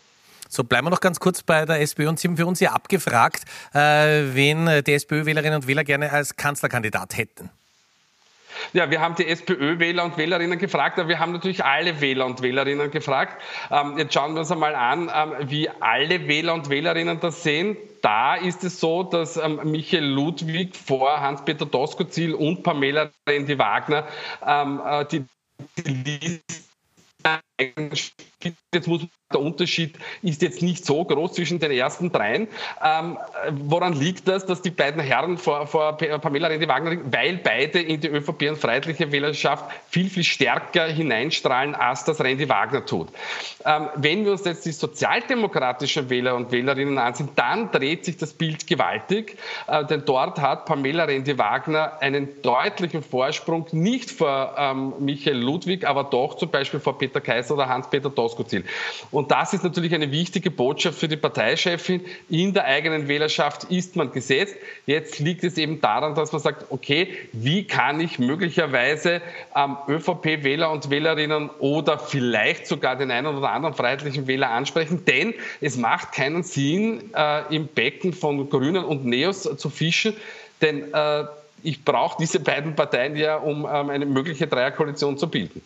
So, 0.48 0.64
bleiben 0.64 0.86
wir 0.86 0.92
noch 0.92 1.02
ganz 1.02 1.20
kurz 1.20 1.44
bei 1.44 1.66
der 1.66 1.82
SPÖ 1.82 2.08
und 2.08 2.20
Sie 2.20 2.28
haben 2.28 2.38
für 2.38 2.46
uns 2.46 2.60
ja 2.60 2.72
abgefragt, 2.72 3.44
äh, 3.74 4.24
wen 4.34 4.84
die 4.86 4.94
SPÖ-Wählerinnen 4.94 5.62
und 5.62 5.68
Wähler 5.68 5.84
gerne 5.84 6.12
als 6.12 6.36
Kanzlerkandidat 6.38 7.18
hätten. 7.18 7.50
Ja, 8.74 8.90
wir 8.90 9.02
haben 9.02 9.16
die 9.16 9.28
SPÖ-Wähler 9.28 10.04
und 10.04 10.18
Wählerinnen 10.18 10.60
gefragt, 10.60 11.00
aber 11.00 11.10
wir 11.10 11.20
haben 11.20 11.32
natürlich 11.32 11.64
alle 11.64 12.02
Wähler 12.02 12.26
und 12.26 12.42
Wählerinnen 12.42 12.92
gefragt. 12.92 13.42
Ähm, 13.72 13.98
jetzt 13.98 14.14
schauen 14.14 14.34
wir 14.34 14.42
uns 14.42 14.52
einmal 14.52 14.76
an, 14.76 15.12
ähm, 15.14 15.50
wie 15.50 15.70
alle 15.70 16.28
Wähler 16.28 16.54
und 16.54 16.70
Wählerinnen 16.70 17.20
das 17.20 17.44
sehen. 17.44 17.78
Da 18.02 18.36
ist 18.36 18.64
es 18.64 18.80
so, 18.80 19.04
dass 19.04 19.38
ähm, 19.38 19.60
Michael 19.64 20.06
Ludwig 20.06 20.76
vor 20.76 21.20
Hans-Peter 21.22 21.66
Doskozil 21.66 22.34
und 22.34 22.64
Pamela 22.64 23.10
Rendi-Wagner 23.28 24.08
ähm, 24.46 24.82
äh, 24.86 25.06
die, 25.06 25.26
die 25.78 26.18
Liste 26.18 26.66
jetzt 27.58 28.88
muss 28.88 29.08
der 29.34 29.42
Unterschied 29.42 29.98
ist 30.22 30.44
jetzt 30.44 30.62
nicht 30.62 30.86
so 30.86 31.04
groß 31.04 31.34
zwischen 31.34 31.60
den 31.60 31.72
ersten 31.72 32.12
dreien. 32.12 32.48
Ähm, 32.84 33.18
woran 33.50 33.94
liegt 33.94 34.28
das, 34.28 34.46
dass 34.46 34.62
die 34.62 34.70
beiden 34.70 35.02
Herren 35.02 35.38
vor, 35.40 35.66
vor 35.66 35.98
Pamela 35.98 36.48
Rendi-Wagner, 36.48 36.98
weil 37.12 37.38
beide 37.38 37.82
in 37.82 38.00
die 38.02 38.08
ÖVP 38.08 38.50
und 38.50 38.58
Freiheitliche 38.58 39.12
Wählerschaft 39.12 39.66
viel, 39.90 40.10
viel 40.12 40.24
stärker 40.24 40.86
hineinstrahlen, 40.86 41.74
als 41.74 42.04
das 42.04 42.22
Rendi-Wagner 42.22 42.86
tut? 42.86 43.08
Ähm, 43.66 43.90
wenn 43.96 44.26
wir 44.26 44.34
uns 44.34 44.46
jetzt 44.46 44.66
die 44.66 44.72
sozialdemokratischen 44.72 46.10
Wähler 46.12 46.36
und 46.36 46.52
Wählerinnen 46.52 47.00
ansehen, 47.00 47.30
dann 47.36 47.72
dreht 47.72 48.06
sich 48.06 48.18
das 48.18 48.34
Bild 48.34 48.68
gewaltig, 48.68 49.38
äh, 49.68 49.84
denn 49.86 50.04
dort 50.06 50.40
hat 50.40 50.66
Pamela 50.66 51.06
Rendi-Wagner 51.06 52.00
einen 52.00 52.42
deutlichen 52.44 53.02
Vorsprung, 53.02 53.66
nicht 53.72 54.12
vor 54.12 54.56
ähm, 54.56 54.94
Michael 55.00 55.38
Ludwig, 55.38 55.88
aber 55.88 56.04
doch 56.04 56.36
zum 56.36 56.52
Beispiel 56.52 56.80
vor 56.80 56.98
Peter 57.00 57.22
Kaiser 57.22 57.45
oder 57.52 57.68
Hans-Peter 57.70 58.10
Doskozil. 58.10 58.64
Und 59.12 59.32
das 59.32 59.54
ist 59.54 59.64
natürlich 59.64 59.94
eine 59.94 60.12
wichtige 60.12 60.52
Botschaft 60.52 61.00
für 61.00 61.08
die 61.08 61.18
Parteichefin. 61.18 62.02
In 62.30 62.54
der 62.54 62.66
eigenen 62.66 63.08
Wählerschaft 63.08 63.66
ist 63.66 63.96
man 63.96 64.12
gesetzt. 64.12 64.56
Jetzt 64.86 65.20
liegt 65.20 65.44
es 65.44 65.58
eben 65.58 65.82
daran, 65.82 66.16
dass 66.16 66.32
man 66.32 66.42
sagt, 66.42 66.66
okay, 66.70 67.10
wie 67.34 67.66
kann 67.66 68.00
ich 68.00 68.20
möglicherweise 68.20 69.22
ähm, 69.56 69.78
ÖVP-Wähler 69.88 70.72
und 70.72 70.90
Wählerinnen 70.90 71.50
oder 71.60 72.00
vielleicht 72.00 72.68
sogar 72.68 72.96
den 72.96 73.12
einen 73.12 73.28
oder 73.28 73.52
anderen 73.52 73.76
freiheitlichen 73.76 74.28
Wähler 74.28 74.52
ansprechen? 74.52 75.06
Denn 75.06 75.34
es 75.62 75.78
macht 75.78 76.12
keinen 76.12 76.44
Sinn, 76.44 77.12
äh, 77.16 77.56
im 77.56 77.68
Becken 77.68 78.14
von 78.14 78.50
Grünen 78.50 78.84
und 78.84 79.06
Neos 79.06 79.44
zu 79.44 79.70
fischen, 79.70 80.16
denn 80.62 80.94
äh, 80.94 81.26
ich 81.64 81.84
brauche 81.84 82.18
diese 82.20 82.40
beiden 82.40 82.76
Parteien 82.76 83.16
ja, 83.16 83.38
um 83.38 83.66
ähm, 83.66 83.90
eine 83.90 84.06
mögliche 84.06 84.48
Dreierkoalition 84.48 85.18
zu 85.18 85.30
bilden. 85.30 85.62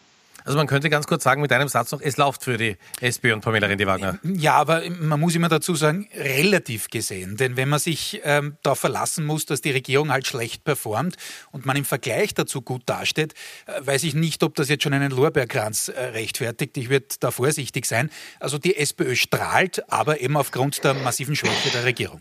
Also 0.45 0.57
man 0.57 0.67
könnte 0.67 0.89
ganz 0.89 1.07
kurz 1.07 1.23
sagen 1.23 1.41
mit 1.41 1.51
einem 1.51 1.67
Satz 1.67 1.91
noch, 1.91 2.01
es 2.01 2.17
läuft 2.17 2.43
für 2.43 2.57
die 2.57 2.77
SPÖ 3.01 3.33
und 3.33 3.41
Pamela 3.41 3.67
Rendi-Wagner. 3.67 4.19
Ja, 4.23 4.53
aber 4.55 4.83
man 4.99 5.19
muss 5.19 5.35
immer 5.35 5.49
dazu 5.49 5.75
sagen, 5.75 6.09
relativ 6.15 6.89
gesehen. 6.89 7.37
Denn 7.37 7.57
wenn 7.57 7.69
man 7.69 7.79
sich 7.79 8.21
ähm, 8.23 8.57
darauf 8.63 8.79
verlassen 8.79 9.25
muss, 9.25 9.45
dass 9.45 9.61
die 9.61 9.71
Regierung 9.71 10.11
halt 10.11 10.27
schlecht 10.27 10.63
performt 10.63 11.15
und 11.51 11.65
man 11.65 11.77
im 11.77 11.85
Vergleich 11.85 12.33
dazu 12.33 12.61
gut 12.61 12.83
dasteht, 12.85 13.33
äh, 13.65 13.85
weiß 13.85 14.03
ich 14.03 14.13
nicht, 14.15 14.43
ob 14.43 14.55
das 14.55 14.69
jetzt 14.69 14.83
schon 14.83 14.93
einen 14.93 15.11
Lorbeerkranz 15.11 15.89
äh, 15.89 15.99
rechtfertigt. 15.99 16.77
Ich 16.77 16.89
würde 16.89 17.07
da 17.19 17.31
vorsichtig 17.31 17.85
sein. 17.85 18.09
Also 18.39 18.57
die 18.57 18.75
SPÖ 18.75 19.15
strahlt, 19.15 19.89
aber 19.91 20.21
eben 20.21 20.37
aufgrund 20.37 20.83
der 20.83 20.93
massiven 20.93 21.35
Schwäche 21.35 21.69
der 21.71 21.85
Regierung. 21.85 22.19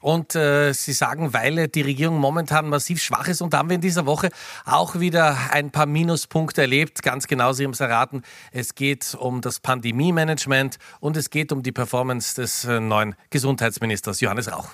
Und 0.00 0.34
äh, 0.34 0.72
Sie 0.72 0.92
sagen, 0.92 1.32
weil 1.32 1.68
die 1.68 1.82
Regierung 1.82 2.18
momentan 2.18 2.68
massiv 2.68 3.02
schwach 3.02 3.28
ist. 3.28 3.40
Und 3.40 3.52
da 3.52 3.58
haben 3.58 3.68
wir 3.68 3.76
in 3.76 3.80
dieser 3.80 4.06
Woche 4.06 4.30
auch 4.64 4.98
wieder 5.00 5.36
ein 5.50 5.70
paar 5.70 5.86
Minuspunkte 5.86 6.62
erlebt. 6.62 7.02
Ganz 7.02 7.26
genau, 7.26 7.52
Sie 7.52 7.64
haben 7.64 7.72
es 7.72 7.80
erraten. 7.80 8.22
Es 8.52 8.74
geht 8.74 9.16
um 9.18 9.40
das 9.40 9.60
Pandemie-Management 9.60 10.78
und 11.00 11.16
es 11.16 11.30
geht 11.30 11.52
um 11.52 11.62
die 11.62 11.72
Performance 11.72 12.34
des 12.34 12.64
äh, 12.64 12.80
neuen 12.80 13.14
Gesundheitsministers 13.30 14.20
Johannes 14.20 14.50
Rauch. 14.52 14.68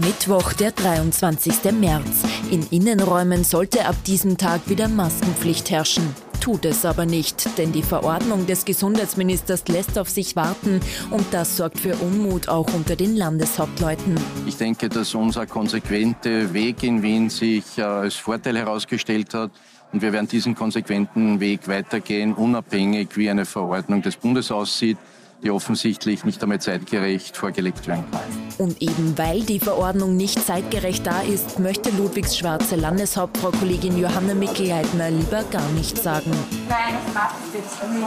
Mittwoch, 0.00 0.54
der 0.54 0.72
23. 0.72 1.72
März. 1.72 2.29
In 2.50 2.66
Innenräumen 2.72 3.44
sollte 3.44 3.86
ab 3.86 3.94
diesem 4.08 4.36
Tag 4.36 4.68
wieder 4.68 4.88
Maskenpflicht 4.88 5.70
herrschen. 5.70 6.02
Tut 6.40 6.64
es 6.64 6.84
aber 6.84 7.06
nicht, 7.06 7.56
denn 7.58 7.70
die 7.70 7.84
Verordnung 7.84 8.44
des 8.46 8.64
Gesundheitsministers 8.64 9.68
lässt 9.68 9.96
auf 9.96 10.08
sich 10.10 10.34
warten 10.34 10.80
und 11.12 11.24
das 11.30 11.56
sorgt 11.56 11.78
für 11.78 11.94
Unmut 11.94 12.48
auch 12.48 12.66
unter 12.74 12.96
den 12.96 13.14
Landeshauptleuten. 13.14 14.16
Ich 14.48 14.56
denke, 14.56 14.88
dass 14.88 15.14
unser 15.14 15.46
konsequenter 15.46 16.52
Weg 16.52 16.82
in 16.82 17.04
Wien 17.04 17.30
sich 17.30 17.78
äh, 17.78 17.82
als 17.82 18.16
Vorteil 18.16 18.58
herausgestellt 18.58 19.32
hat. 19.32 19.52
Und 19.92 20.02
wir 20.02 20.12
werden 20.12 20.26
diesen 20.26 20.56
konsequenten 20.56 21.38
Weg 21.38 21.68
weitergehen, 21.68 22.34
unabhängig 22.34 23.16
wie 23.16 23.30
eine 23.30 23.44
Verordnung 23.44 24.02
des 24.02 24.16
Bundes 24.16 24.50
aussieht 24.50 24.98
die 25.42 25.50
offensichtlich 25.50 26.24
nicht 26.24 26.42
einmal 26.42 26.60
zeitgerecht 26.60 27.36
vorgelegt 27.36 27.86
werden 27.86 28.04
kann. 28.10 28.20
Und 28.58 28.80
eben 28.82 29.16
weil 29.16 29.40
die 29.42 29.58
Verordnung 29.58 30.16
nicht 30.16 30.44
zeitgerecht 30.44 31.06
da 31.06 31.22
ist, 31.22 31.58
möchte 31.58 31.90
Ludwigs 31.90 32.36
schwarze 32.36 32.76
Landeshauptfrau 32.76 33.50
Kollegin 33.50 33.98
Johanna 33.98 34.34
Mickelleitner 34.34 35.10
lieber 35.10 35.42
gar 35.44 35.68
nichts 35.70 36.02
sagen. 36.02 36.30
Nein, 36.68 36.94
das 37.04 37.14
macht 37.14 37.34
es 37.48 37.54
jetzt 37.54 37.90
nicht. 37.90 38.06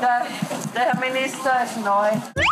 Der, 0.00 0.26
der 0.74 0.82
Herr 0.82 1.00
Minister 1.00 1.64
ist 1.64 1.84
neu. 1.84 2.42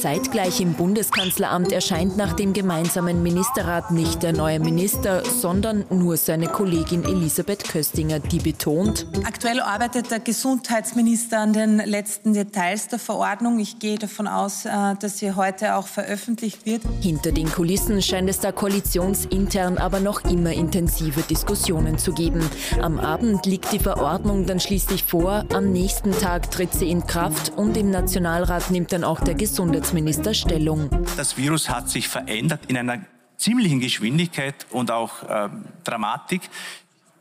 Zeitgleich 0.00 0.62
im 0.62 0.72
Bundeskanzleramt 0.72 1.72
erscheint 1.72 2.16
nach 2.16 2.32
dem 2.32 2.54
gemeinsamen 2.54 3.22
Ministerrat 3.22 3.90
nicht 3.90 4.22
der 4.22 4.32
neue 4.32 4.58
Minister, 4.58 5.22
sondern 5.26 5.84
nur 5.90 6.16
seine 6.16 6.46
Kollegin 6.46 7.04
Elisabeth 7.04 7.64
Köstinger, 7.64 8.18
die 8.18 8.38
betont, 8.38 9.06
Aktuell 9.26 9.60
arbeitet 9.60 10.10
der 10.10 10.20
Gesundheitsminister 10.20 11.40
an 11.40 11.52
den 11.52 11.76
letzten 11.76 12.32
Details 12.32 12.88
der 12.88 12.98
Verordnung. 12.98 13.58
Ich 13.58 13.78
gehe 13.78 13.98
davon 13.98 14.26
aus, 14.26 14.64
äh, 14.64 14.70
dass 14.98 15.18
sie 15.18 15.32
heute 15.32 15.74
auch 15.74 15.86
veröffentlicht 15.86 16.64
wird. 16.64 16.80
Hinter 17.02 17.32
den 17.32 17.50
Kulissen 17.50 18.00
scheint 18.00 18.30
es 18.30 18.40
da 18.40 18.52
koalitionsintern 18.52 19.76
aber 19.76 20.00
noch 20.00 20.24
immer 20.24 20.52
intensive 20.52 21.20
Diskussionen 21.22 21.98
zu 21.98 22.14
geben. 22.14 22.48
Am 22.80 22.98
Abend 22.98 23.44
liegt 23.44 23.70
die 23.72 23.78
Verordnung 23.78 24.46
dann 24.46 24.60
schließlich 24.60 25.04
vor, 25.04 25.44
am 25.52 25.70
nächsten 25.72 26.12
Tag 26.12 26.50
tritt 26.50 26.72
sie 26.72 26.90
in 26.90 27.06
Kraft 27.06 27.52
und 27.56 27.76
im 27.76 27.90
Nationalrat 27.90 28.70
nimmt 28.70 28.92
dann 28.92 29.04
auch 29.04 29.20
der 29.20 29.34
Gesundheitsminister 29.34 29.89
Gesundheitsminister 29.90 30.34
Stellung. 30.34 30.88
Das 31.16 31.36
Virus 31.36 31.68
hat 31.68 31.90
sich 31.90 32.06
verändert 32.06 32.60
in 32.68 32.76
einer 32.76 33.04
ziemlichen 33.36 33.80
Geschwindigkeit 33.80 34.66
und 34.70 34.92
auch 34.92 35.24
äh, 35.24 35.48
Dramatik. 35.82 36.42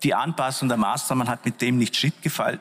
Die 0.04 0.14
Anpassung 0.14 0.70
der 0.70 0.78
Maßnahmen 0.78 1.28
hat 1.28 1.46
mit 1.46 1.62
dem 1.62 1.78
nicht 1.78 1.96
Schritt, 1.96 2.14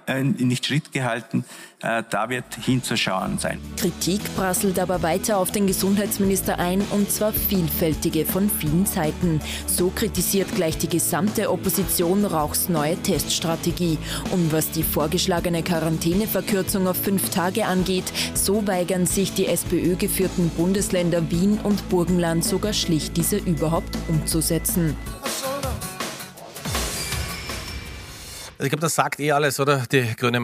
äh, 0.06 0.22
nicht 0.22 0.66
Schritt 0.66 0.92
gehalten. 0.92 1.44
Äh, 1.80 2.02
da 2.10 2.28
wird 2.28 2.56
hinzuschauen 2.64 3.38
sein. 3.38 3.60
Kritik 3.76 4.20
prasselt 4.34 4.80
aber 4.80 5.02
weiter 5.04 5.38
auf 5.38 5.52
den 5.52 5.68
Gesundheitsminister 5.68 6.58
ein 6.58 6.80
und 6.90 7.08
zwar 7.12 7.32
vielfältige 7.32 8.24
von 8.24 8.50
vielen 8.50 8.84
Seiten. 8.84 9.40
So 9.66 9.90
kritisiert 9.90 10.52
gleich 10.56 10.76
die 10.78 10.88
gesamte 10.88 11.52
Opposition 11.52 12.24
Rauchs 12.24 12.68
neue 12.68 13.00
Teststrategie. 13.02 13.98
Und 14.32 14.52
was 14.52 14.72
die 14.72 14.82
vorgeschlagene 14.82 15.62
Quarantäneverkürzung 15.62 16.88
auf 16.88 16.96
fünf 16.96 17.30
Tage 17.30 17.66
angeht, 17.66 18.12
so 18.34 18.66
weigern 18.66 19.06
sich 19.06 19.32
die 19.32 19.46
SPÖ-geführten 19.46 20.48
Bundesländer 20.50 21.30
Wien 21.30 21.60
und 21.62 21.88
Burgenland 21.88 22.44
sogar 22.44 22.72
schlicht 22.72 23.16
diese 23.16 23.36
überhaupt 23.36 23.96
umzusetzen. 24.08 24.96
Ich 28.60 28.70
glaube, 28.70 28.80
das 28.80 28.94
sagt 28.94 29.20
eh 29.20 29.32
alles, 29.32 29.60
oder? 29.60 29.84
Die 29.90 30.16
Grüne 30.16 30.40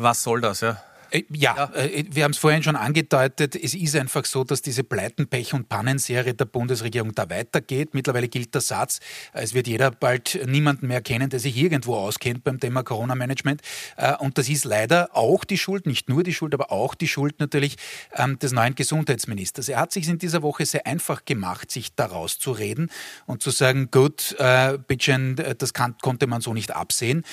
Was 0.00 0.22
soll 0.22 0.40
das, 0.40 0.60
ja? 0.60 0.76
Äh, 1.14 1.24
ja, 1.30 1.54
ja, 1.56 1.74
äh, 1.74 2.04
wir 2.10 2.24
haben 2.24 2.32
es 2.32 2.38
vorhin 2.38 2.62
schon 2.62 2.76
angedeutet. 2.76 3.54
Es 3.54 3.74
ist 3.74 3.94
einfach 3.96 4.24
so, 4.24 4.44
dass 4.44 4.62
diese 4.62 4.82
Pleiten, 4.82 5.28
Pech 5.28 5.54
und 5.54 5.68
Pannenserie 5.68 6.34
der 6.34 6.44
Bundesregierung 6.44 7.14
da 7.14 7.30
weitergeht. 7.30 7.94
Mittlerweile 7.94 8.28
gilt 8.28 8.52
der 8.54 8.60
Satz, 8.60 8.98
es 9.32 9.54
wird 9.54 9.68
jeder 9.68 9.90
bald 9.92 10.40
niemanden 10.46 10.88
mehr 10.88 11.00
kennen, 11.00 11.30
der 11.30 11.38
sich 11.38 11.56
irgendwo 11.56 11.94
auskennt 11.94 12.42
beim 12.42 12.58
Thema 12.58 12.82
Corona-Management. 12.82 13.62
Äh, 13.96 14.16
und 14.16 14.38
das 14.38 14.48
ist 14.48 14.64
leider 14.64 15.16
auch 15.16 15.44
die 15.44 15.58
Schuld, 15.58 15.86
nicht 15.86 16.08
nur 16.08 16.24
die 16.24 16.34
Schuld, 16.34 16.52
aber 16.52 16.72
auch 16.72 16.94
die 16.94 17.08
Schuld 17.08 17.38
natürlich 17.38 17.76
ähm, 18.14 18.38
des 18.38 18.52
neuen 18.52 18.74
Gesundheitsministers. 18.74 19.68
Er 19.68 19.78
hat 19.78 19.92
sich 19.92 20.08
in 20.08 20.18
dieser 20.18 20.42
Woche 20.42 20.66
sehr 20.66 20.86
einfach 20.86 21.24
gemacht, 21.24 21.70
sich 21.70 21.94
daraus 21.94 22.38
zu 22.38 22.50
reden 22.50 22.90
und 23.26 23.42
zu 23.42 23.50
sagen, 23.50 23.90
gut, 23.90 24.36
bitteschön, 24.88 25.36
das 25.58 25.72
kann, 25.72 25.96
konnte 26.00 26.26
man 26.26 26.40
so 26.40 26.54
nicht 26.54 26.74
absehen. 26.74 27.24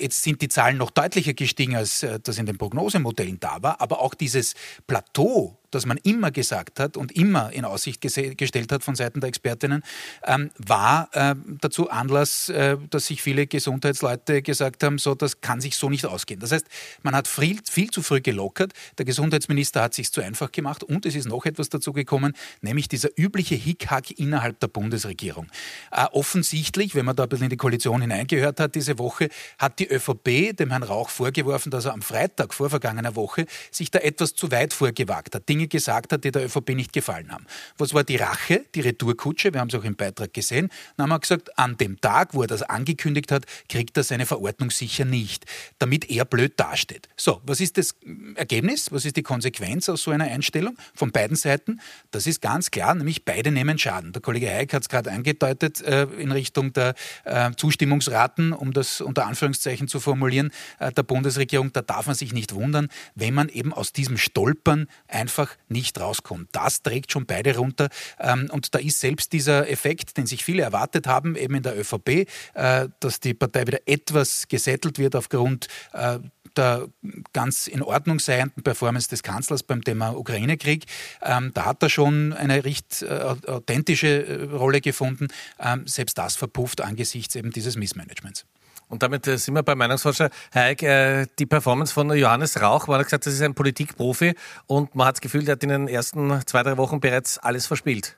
Jetzt 0.00 0.22
sind 0.22 0.40
die 0.40 0.48
Zahlen 0.48 0.78
noch 0.78 0.90
deutlicher 0.90 1.34
gestiegen, 1.34 1.76
als 1.76 2.04
das 2.22 2.38
in 2.38 2.46
den 2.46 2.58
Prognosemodellen 2.58 3.25
Fällen 3.26 3.40
da 3.40 3.62
war, 3.62 3.80
aber 3.80 4.00
auch 4.00 4.14
dieses 4.14 4.54
Plateau 4.86 5.58
das 5.70 5.86
man 5.86 5.98
immer 5.98 6.30
gesagt 6.30 6.80
hat 6.80 6.96
und 6.96 7.12
immer 7.12 7.52
in 7.52 7.64
Aussicht 7.64 8.00
gestellt 8.00 8.72
hat 8.72 8.82
von 8.82 8.94
Seiten 8.94 9.20
der 9.20 9.28
Expertinnen, 9.28 9.82
ähm, 10.24 10.50
war 10.56 11.08
äh, 11.12 11.34
dazu 11.60 11.90
Anlass, 11.90 12.48
äh, 12.48 12.76
dass 12.90 13.06
sich 13.06 13.22
viele 13.22 13.46
Gesundheitsleute 13.46 14.42
gesagt 14.42 14.82
haben, 14.82 14.98
so 14.98 15.14
das 15.14 15.40
kann 15.40 15.60
sich 15.60 15.76
so 15.76 15.88
nicht 15.88 16.06
ausgehen. 16.06 16.40
Das 16.40 16.52
heißt, 16.52 16.66
man 17.02 17.14
hat 17.14 17.28
viel, 17.28 17.60
viel 17.70 17.90
zu 17.90 18.02
früh 18.02 18.20
gelockert, 18.20 18.72
der 18.98 19.04
Gesundheitsminister 19.04 19.82
hat 19.82 19.94
sich 19.94 20.12
zu 20.12 20.20
einfach 20.20 20.52
gemacht 20.52 20.82
und 20.82 21.06
es 21.06 21.14
ist 21.14 21.26
noch 21.26 21.46
etwas 21.46 21.68
dazu 21.68 21.92
gekommen, 21.92 22.34
nämlich 22.60 22.88
dieser 22.88 23.10
übliche 23.16 23.54
Hickhack 23.54 24.18
innerhalb 24.18 24.60
der 24.60 24.68
Bundesregierung. 24.68 25.46
Äh, 25.90 26.06
offensichtlich, 26.12 26.94
wenn 26.94 27.04
man 27.04 27.16
da 27.16 27.24
ein 27.24 27.28
bisschen 27.28 27.44
in 27.44 27.50
die 27.50 27.56
Koalition 27.56 28.00
hineingehört 28.00 28.60
hat 28.60 28.74
diese 28.74 28.98
Woche, 28.98 29.28
hat 29.58 29.78
die 29.78 29.88
ÖVP 29.88 30.56
dem 30.56 30.70
Herrn 30.70 30.82
Rauch 30.82 31.08
vorgeworfen, 31.08 31.70
dass 31.70 31.84
er 31.84 31.92
am 31.92 32.02
Freitag 32.02 32.54
vor 32.54 32.70
vergangener 32.70 33.16
Woche 33.16 33.46
sich 33.70 33.90
da 33.90 33.98
etwas 33.98 34.34
zu 34.34 34.50
weit 34.50 34.72
vorgewagt 34.72 35.34
hat. 35.34 35.48
Dinge 35.56 35.68
gesagt 35.68 36.12
hat, 36.12 36.24
die 36.24 36.30
der 36.30 36.44
ÖVP 36.44 36.70
nicht 36.70 36.92
gefallen 36.92 37.32
haben. 37.32 37.46
Was 37.78 37.94
war 37.94 38.04
die 38.04 38.16
Rache, 38.16 38.64
die 38.74 38.80
Retourkutsche? 38.80 39.54
Wir 39.54 39.60
haben 39.60 39.68
es 39.68 39.74
auch 39.74 39.84
im 39.84 39.96
Beitrag 39.96 40.34
gesehen. 40.34 40.68
Dann 40.96 41.04
haben 41.04 41.10
wir 41.10 41.20
gesagt, 41.20 41.58
an 41.58 41.76
dem 41.78 42.00
Tag, 42.00 42.34
wo 42.34 42.42
er 42.42 42.46
das 42.46 42.62
angekündigt 42.62 43.32
hat, 43.32 43.46
kriegt 43.68 43.96
er 43.96 44.04
seine 44.04 44.26
Verordnung 44.26 44.70
sicher 44.70 45.04
nicht, 45.04 45.46
damit 45.78 46.10
er 46.10 46.26
blöd 46.26 46.52
dasteht. 46.60 47.08
So, 47.16 47.40
was 47.44 47.60
ist 47.60 47.78
das 47.78 47.96
Ergebnis? 48.34 48.92
Was 48.92 49.04
ist 49.04 49.16
die 49.16 49.22
Konsequenz 49.22 49.88
aus 49.88 50.02
so 50.02 50.10
einer 50.10 50.24
Einstellung 50.24 50.76
von 50.94 51.10
beiden 51.10 51.36
Seiten? 51.36 51.80
Das 52.10 52.26
ist 52.26 52.42
ganz 52.42 52.70
klar, 52.70 52.94
nämlich 52.94 53.24
beide 53.24 53.50
nehmen 53.50 53.78
Schaden. 53.78 54.12
Der 54.12 54.20
Kollege 54.20 54.50
Heik 54.50 54.74
hat 54.74 54.82
es 54.82 54.88
gerade 54.88 55.10
angedeutet 55.10 55.80
äh, 55.80 56.04
in 56.18 56.32
Richtung 56.32 56.72
der 56.74 56.94
äh, 57.24 57.50
Zustimmungsraten, 57.56 58.52
um 58.52 58.72
das 58.72 59.00
unter 59.00 59.26
Anführungszeichen 59.26 59.88
zu 59.88 60.00
formulieren, 60.00 60.50
äh, 60.78 60.92
der 60.92 61.02
Bundesregierung. 61.02 61.72
Da 61.72 61.80
darf 61.80 62.06
man 62.06 62.14
sich 62.14 62.34
nicht 62.34 62.54
wundern, 62.54 62.88
wenn 63.14 63.32
man 63.32 63.48
eben 63.48 63.72
aus 63.72 63.92
diesem 63.92 64.18
Stolpern 64.18 64.86
einfach 65.08 65.45
nicht 65.68 66.00
rauskommt. 66.00 66.48
Das 66.52 66.82
trägt 66.82 67.12
schon 67.12 67.26
beide 67.26 67.56
runter. 67.56 67.88
Ähm, 68.18 68.48
und 68.52 68.74
da 68.74 68.78
ist 68.78 69.00
selbst 69.00 69.32
dieser 69.32 69.68
Effekt, 69.68 70.16
den 70.16 70.26
sich 70.26 70.44
viele 70.44 70.62
erwartet 70.62 71.06
haben, 71.06 71.36
eben 71.36 71.54
in 71.54 71.62
der 71.62 71.78
ÖVP, 71.78 72.26
äh, 72.54 72.88
dass 73.00 73.20
die 73.20 73.34
Partei 73.34 73.66
wieder 73.66 73.80
etwas 73.86 74.48
gesettelt 74.48 74.98
wird 74.98 75.16
aufgrund 75.16 75.68
äh, 75.92 76.18
der 76.56 76.88
ganz 77.32 77.66
in 77.66 77.82
Ordnung 77.82 78.18
seienden 78.18 78.62
Performance 78.62 79.08
des 79.08 79.22
Kanzlers 79.22 79.62
beim 79.62 79.84
Thema 79.84 80.10
Ukraine-Krieg. 80.10 80.86
Ähm, 81.22 81.50
da 81.54 81.66
hat 81.66 81.82
er 81.82 81.90
schon 81.90 82.32
eine 82.32 82.64
recht 82.64 83.02
äh, 83.02 83.36
authentische 83.46 84.48
Rolle 84.52 84.80
gefunden. 84.80 85.28
Ähm, 85.60 85.86
selbst 85.86 86.18
das 86.18 86.36
verpufft 86.36 86.80
angesichts 86.80 87.34
eben 87.34 87.50
dieses 87.50 87.76
Missmanagements. 87.76 88.46
Und 88.88 89.02
damit 89.02 89.26
äh, 89.26 89.36
sind 89.36 89.54
wir 89.54 89.62
bei 89.62 89.74
Meinungsforscher. 89.74 90.30
Eick, 90.52 90.82
äh, 90.82 91.26
die 91.38 91.46
Performance 91.46 91.92
von 91.92 92.10
Johannes 92.16 92.60
Rauch, 92.60 92.86
man 92.86 92.98
hat 92.98 93.06
gesagt, 93.06 93.26
das 93.26 93.34
ist 93.34 93.42
ein 93.42 93.54
Politikprofi 93.54 94.34
und 94.66 94.94
man 94.94 95.08
hat 95.08 95.16
das 95.16 95.20
Gefühl, 95.20 95.44
der 95.44 95.52
hat 95.52 95.62
in 95.62 95.70
den 95.70 95.88
ersten 95.88 96.40
zwei, 96.46 96.62
drei 96.62 96.76
Wochen 96.76 97.00
bereits 97.00 97.38
alles 97.38 97.66
verspielt. 97.66 98.16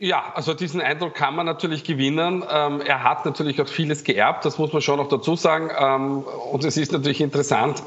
Ja, 0.00 0.32
also 0.34 0.54
diesen 0.54 0.80
Eindruck 0.80 1.14
kann 1.14 1.34
man 1.34 1.44
natürlich 1.44 1.82
gewinnen. 1.82 2.44
Ähm, 2.48 2.80
er 2.80 3.02
hat 3.02 3.24
natürlich 3.24 3.60
auch 3.60 3.66
vieles 3.66 4.04
geerbt, 4.04 4.44
das 4.44 4.56
muss 4.56 4.72
man 4.72 4.80
schon 4.80 4.98
noch 4.98 5.08
dazu 5.08 5.34
sagen. 5.34 5.70
Ähm, 5.76 6.22
und 6.22 6.64
es 6.64 6.76
ist 6.76 6.92
natürlich 6.92 7.20
interessant, 7.20 7.82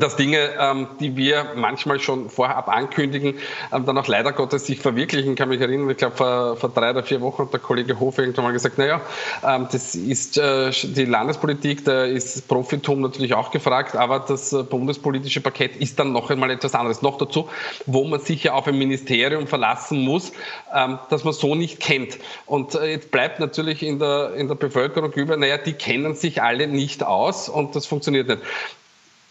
dass 0.00 0.16
Dinge, 0.16 0.50
ähm, 0.58 0.88
die 0.98 1.16
wir 1.16 1.52
manchmal 1.54 2.00
schon 2.00 2.30
vorab 2.30 2.68
ankündigen, 2.68 3.34
ähm, 3.72 3.84
dann 3.84 3.96
auch 3.98 4.08
leider 4.08 4.32
Gottes 4.32 4.66
sich 4.66 4.80
verwirklichen. 4.80 5.32
Ich 5.32 5.38
kann 5.38 5.48
mich 5.48 5.60
erinnern, 5.60 5.88
ich 5.90 5.96
glaube 5.96 6.16
vor, 6.16 6.56
vor 6.56 6.70
drei 6.70 6.90
oder 6.90 7.02
vier 7.02 7.20
Wochen 7.20 7.44
hat 7.44 7.52
der 7.52 7.60
Kollege 7.60 7.98
Hof 8.00 8.18
irgendwann 8.18 8.44
mal 8.44 8.52
gesagt, 8.52 8.78
naja, 8.78 9.00
ähm, 9.46 9.68
das 9.70 9.94
ist 9.94 10.38
äh, 10.38 10.70
die 10.70 11.04
Landespolitik, 11.04 11.84
da 11.84 12.04
ist 12.04 12.48
Profitum 12.48 13.00
natürlich 13.00 13.34
auch 13.34 13.50
gefragt, 13.50 13.96
aber 13.96 14.20
das 14.20 14.52
äh, 14.52 14.62
bundespolitische 14.62 15.40
Paket 15.40 15.76
ist 15.76 15.98
dann 15.98 16.12
noch 16.12 16.30
einmal 16.30 16.50
etwas 16.50 16.74
anderes. 16.74 17.02
Noch 17.02 17.18
dazu, 17.18 17.48
wo 17.86 18.04
man 18.04 18.20
sich 18.20 18.44
ja 18.44 18.54
auf 18.54 18.66
ein 18.66 18.78
Ministerium 18.78 19.46
verlassen 19.46 20.00
muss, 20.00 20.32
ähm, 20.74 20.98
das 21.10 21.24
man 21.24 21.32
so 21.32 21.54
nicht 21.54 21.80
kennt. 21.80 22.18
Und 22.46 22.74
äh, 22.74 22.92
jetzt 22.92 23.10
bleibt 23.10 23.40
natürlich 23.40 23.82
in 23.82 23.98
der, 23.98 24.34
in 24.34 24.48
der 24.48 24.54
Bevölkerung 24.54 25.12
über, 25.12 25.36
naja, 25.36 25.58
die 25.58 25.72
kennen 25.72 26.14
sich 26.14 26.42
alle 26.42 26.66
nicht 26.66 27.04
aus 27.04 27.48
und 27.48 27.76
das 27.76 27.86
funktioniert 27.86 28.28
nicht 28.28 28.42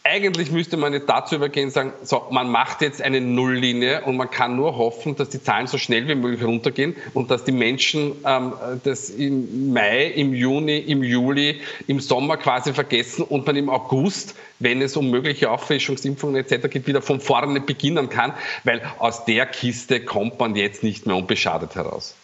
eigentlich 0.10 0.52
müsste 0.52 0.76
man 0.76 0.92
nicht 0.92 1.08
dazu 1.08 1.36
übergehen 1.36 1.66
und 1.66 1.72
sagen, 1.72 1.94
so, 2.04 2.24
man 2.32 2.50
macht 2.50 2.82
jetzt 2.82 3.02
eine 3.02 3.22
Nulllinie 3.22 4.02
und 4.06 4.18
man 4.18 4.30
kann 4.30 4.56
nur 4.56 4.76
hoffen, 4.76 5.16
dass 5.16 5.30
die 5.30 5.42
Zahlen 5.42 5.68
so 5.68 5.78
schnell 5.78 6.08
wie 6.08 6.16
möglich 6.16 6.44
runtergehen 6.44 6.96
und 7.14 7.30
dass 7.30 7.44
die 7.44 7.52
Menschen 7.52 8.14
ähm, 8.26 8.54
das 8.84 9.10
im 9.10 9.72
Mai, 9.72 10.08
im 10.08 10.34
Juni, 10.34 10.78
im 10.80 11.04
Juli, 11.04 11.62
im 11.88 12.00
Sommer 12.00 12.38
quasi 12.38 12.74
vergessen 12.74 13.24
und 13.24 13.46
man 13.46 13.56
im 13.56 13.70
August, 13.70 14.36
wenn 14.60 14.82
es 14.82 14.98
um 14.98 15.10
mögliche 15.10 15.52
Auffrischungsimpfungen 15.52 16.36
etc. 16.36 16.70
geht, 16.70 16.88
wieder 16.88 17.02
von 17.02 17.20
vorne 17.20 17.62
beginnen 17.62 18.10
kann, 18.10 18.34
weil 18.64 18.82
aus 18.98 19.26
der 19.26 19.46
Kiste 19.46 20.02
kommt 20.02 20.40
man 20.40 20.56
jetzt 20.56 20.84
nicht 20.84 21.06
mehr 21.06 21.16
unbeschadet 21.16 21.76
heraus. 21.76 22.16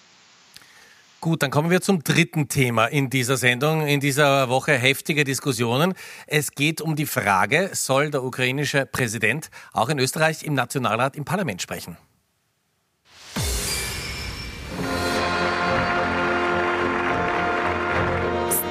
Gut, 1.25 1.41
dann 1.41 1.49
kommen 1.49 1.71
wir 1.71 1.81
zum 1.81 2.03
dritten 2.03 2.49
Thema 2.49 2.85
in 2.85 3.09
dieser 3.09 3.35
Sendung, 3.35 3.87
in 3.87 3.99
dieser 3.99 4.47
Woche 4.47 4.73
heftige 4.73 5.23
Diskussionen. 5.23 5.95
Es 6.27 6.51
geht 6.51 6.81
um 6.81 6.95
die 6.95 7.07
Frage, 7.07 7.71
soll 7.73 8.11
der 8.11 8.23
ukrainische 8.23 8.85
Präsident 8.85 9.49
auch 9.73 9.89
in 9.89 9.97
Österreich 9.97 10.43
im 10.43 10.53
Nationalrat 10.53 11.15
im 11.15 11.25
Parlament 11.25 11.63
sprechen? 11.63 11.97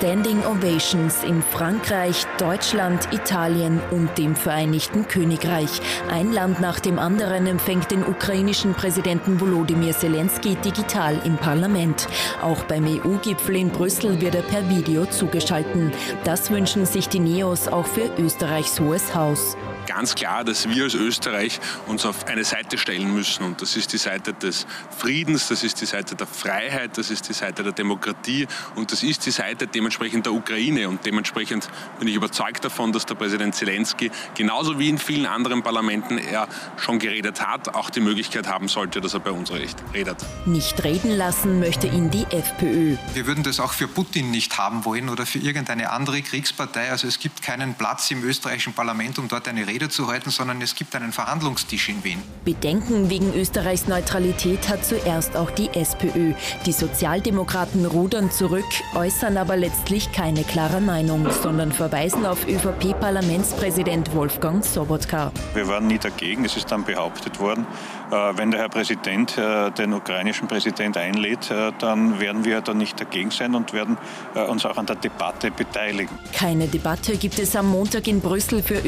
Standing 0.05 0.45
Ovations 0.45 1.25
in 1.25 1.41
Frankreich, 1.41 2.27
Deutschland, 2.37 3.09
Italien 3.11 3.81
und 3.91 4.19
dem 4.19 4.37
Vereinigten 4.37 5.09
Königreich. 5.09 5.81
Ein 6.11 6.31
Land 6.31 6.61
nach 6.61 6.79
dem 6.79 6.99
anderen 6.99 7.47
empfängt 7.47 7.91
den 7.91 8.03
ukrainischen 8.07 8.75
Präsidenten 8.75 9.41
Volodymyr 9.41 9.95
Zelensky 9.95 10.57
digital 10.57 11.19
im 11.25 11.39
Parlament. 11.39 12.07
Auch 12.43 12.63
beim 12.65 12.85
EU-Gipfel 12.85 13.57
in 13.57 13.71
Brüssel 13.71 14.21
wird 14.21 14.35
er 14.35 14.43
per 14.43 14.69
Video 14.69 15.07
zugeschalten. 15.07 15.91
Das 16.25 16.51
wünschen 16.51 16.85
sich 16.85 17.09
die 17.09 17.21
Neos 17.21 17.67
auch 17.67 17.87
für 17.87 18.11
Österreichs 18.19 18.79
Hohes 18.79 19.15
Haus 19.15 19.57
ganz 19.87 20.14
klar, 20.14 20.45
dass 20.45 20.69
wir 20.69 20.85
als 20.85 20.95
Österreich 20.95 21.61
uns 21.87 22.05
auf 22.07 22.26
eine 22.26 22.45
Seite 22.45 22.79
stellen 22.79 23.12
müssen. 23.14 23.45
Und 23.45 23.62
das 23.62 23.76
ist 23.76 23.93
die 23.93 23.99
Seite 23.99 24.33
des 24.35 24.67
Friedens, 24.97 25.49
das 25.49 25.62
ist 25.62 25.81
die 25.81 25.87
Seite 25.87 26.14
der 26.14 26.26
Freiheit, 26.26 26.97
das 26.99 27.11
ist 27.11 27.29
die 27.29 27.33
Seite 27.33 27.62
der 27.62 27.73
Demokratie 27.73 28.47
und 28.75 28.93
das 28.93 29.03
ist 29.03 29.26
die 29.26 29.31
Seite 29.31 29.67
dementsprechend 29.67 30.26
der 30.26 30.33
Ukraine. 30.33 30.88
Und 30.88 31.05
dementsprechend 31.05 31.69
bin 31.99 32.09
ich 32.09 32.14
überzeugt 32.14 32.64
davon, 32.64 32.93
dass 32.93 33.07
der 33.07 33.14
Präsident 33.14 33.55
Zelensky 33.55 34.11
genauso 34.35 34.79
wie 34.79 34.88
in 34.88 34.99
vielen 34.99 35.26
anderen 35.26 35.62
Parlamenten 35.62 36.19
er 36.19 36.49
schon 36.76 36.99
geredet 36.99 37.41
hat, 37.41 37.75
auch 37.75 37.91
die 37.91 38.00
Möglichkeit 38.00 38.49
haben 38.49 38.69
sollte, 38.69 39.00
dass 39.00 39.14
er 39.14 39.21
bei 39.21 39.31
uns 39.31 39.50
redet. 39.53 40.17
Nicht 40.47 40.83
reden 40.85 41.11
lassen 41.11 41.61
möchte 41.61 41.87
ihn 41.87 42.11
die 42.11 42.25
FPÖ. 42.31 42.97
Wir 43.12 43.26
würden 43.26 43.45
das 43.45 43.61
auch 43.61 43.73
für 43.73 43.88
Putin 43.88 44.31
nicht 44.31 44.59
haben 44.59 44.85
wollen 44.85 45.09
oder 45.09 45.26
für 45.26 45.38
irgendeine 45.38 45.91
andere 45.91 46.23
Kriegspartei. 46.23 46.91
Also 46.91 47.07
es 47.07 47.19
gibt 47.19 47.43
keinen 47.43 47.75
Platz 47.75 48.11
im 48.11 48.23
österreichischen 48.25 48.73
Parlament, 48.73 49.19
um 49.19 49.29
dort 49.29 49.49
eine 49.49 49.67
Rede 49.67 49.74
Rede 49.75 49.88
zu 49.88 50.07
halten, 50.07 50.31
sondern 50.31 50.62
es 50.62 50.76
gibt 50.76 50.95
einen 50.95 51.11
Verhandlungstisch 51.11 51.88
in 51.88 52.04
Wien. 52.04 52.23
Bedenken 52.45 53.11
wegen 53.11 53.35
Österreichs 53.35 53.88
Neutralität 53.88 54.69
hat 54.69 54.85
zuerst 54.85 55.37
auch 55.37 55.50
die 55.50 55.69
SPÖ. 55.71 56.35
Die 56.64 56.73
Sozialdemokraten 56.73 57.85
rudern 57.85 58.31
zurück, 58.31 58.64
äußern 58.94 59.37
aber 59.37 59.57
letztlich 59.57 60.12
keine 60.12 60.44
klare 60.44 60.81
Meinung, 60.81 61.27
sondern 61.42 61.72
verweisen 61.72 62.25
auf 62.25 62.46
ÖVP-Parlamentspräsident 62.46 64.14
Wolfgang 64.14 64.64
Sobotka. 64.64 65.33
Wir 65.55 65.66
waren 65.66 65.88
nie 65.88 65.99
dagegen, 65.99 66.44
es 66.44 66.57
ist 66.57 66.70
dann 66.70 66.85
behauptet 66.85 67.40
worden, 67.40 67.66
äh, 68.11 68.37
wenn 68.37 68.51
der 68.53 68.61
Herr 68.61 68.68
Präsident 68.68 69.37
äh, 69.37 69.72
den 69.72 69.92
ukrainischen 69.92 70.46
Präsident 70.46 70.96
einlädt, 70.96 71.51
äh, 71.51 71.72
dann 71.81 72.20
werden 72.20 72.44
wir 72.44 72.61
da 72.61 72.75
nicht 72.75 73.01
dagegen 73.01 73.33
sein 73.33 73.55
und 73.55 73.72
werden 73.72 73.99
uns 74.49 74.66
auch 74.66 74.77
an 74.77 74.87
der 74.87 74.96
Debatte 74.96 75.51
beteiligen. 75.51 76.18
Keine 76.33 76.66
Debatte 76.66 77.16
gibt 77.16 77.38
es 77.38 77.57
am 77.57 77.70
Montag 77.70 78.07
in 78.07 78.20
Brüssel 78.20 78.62
für 78.62 78.85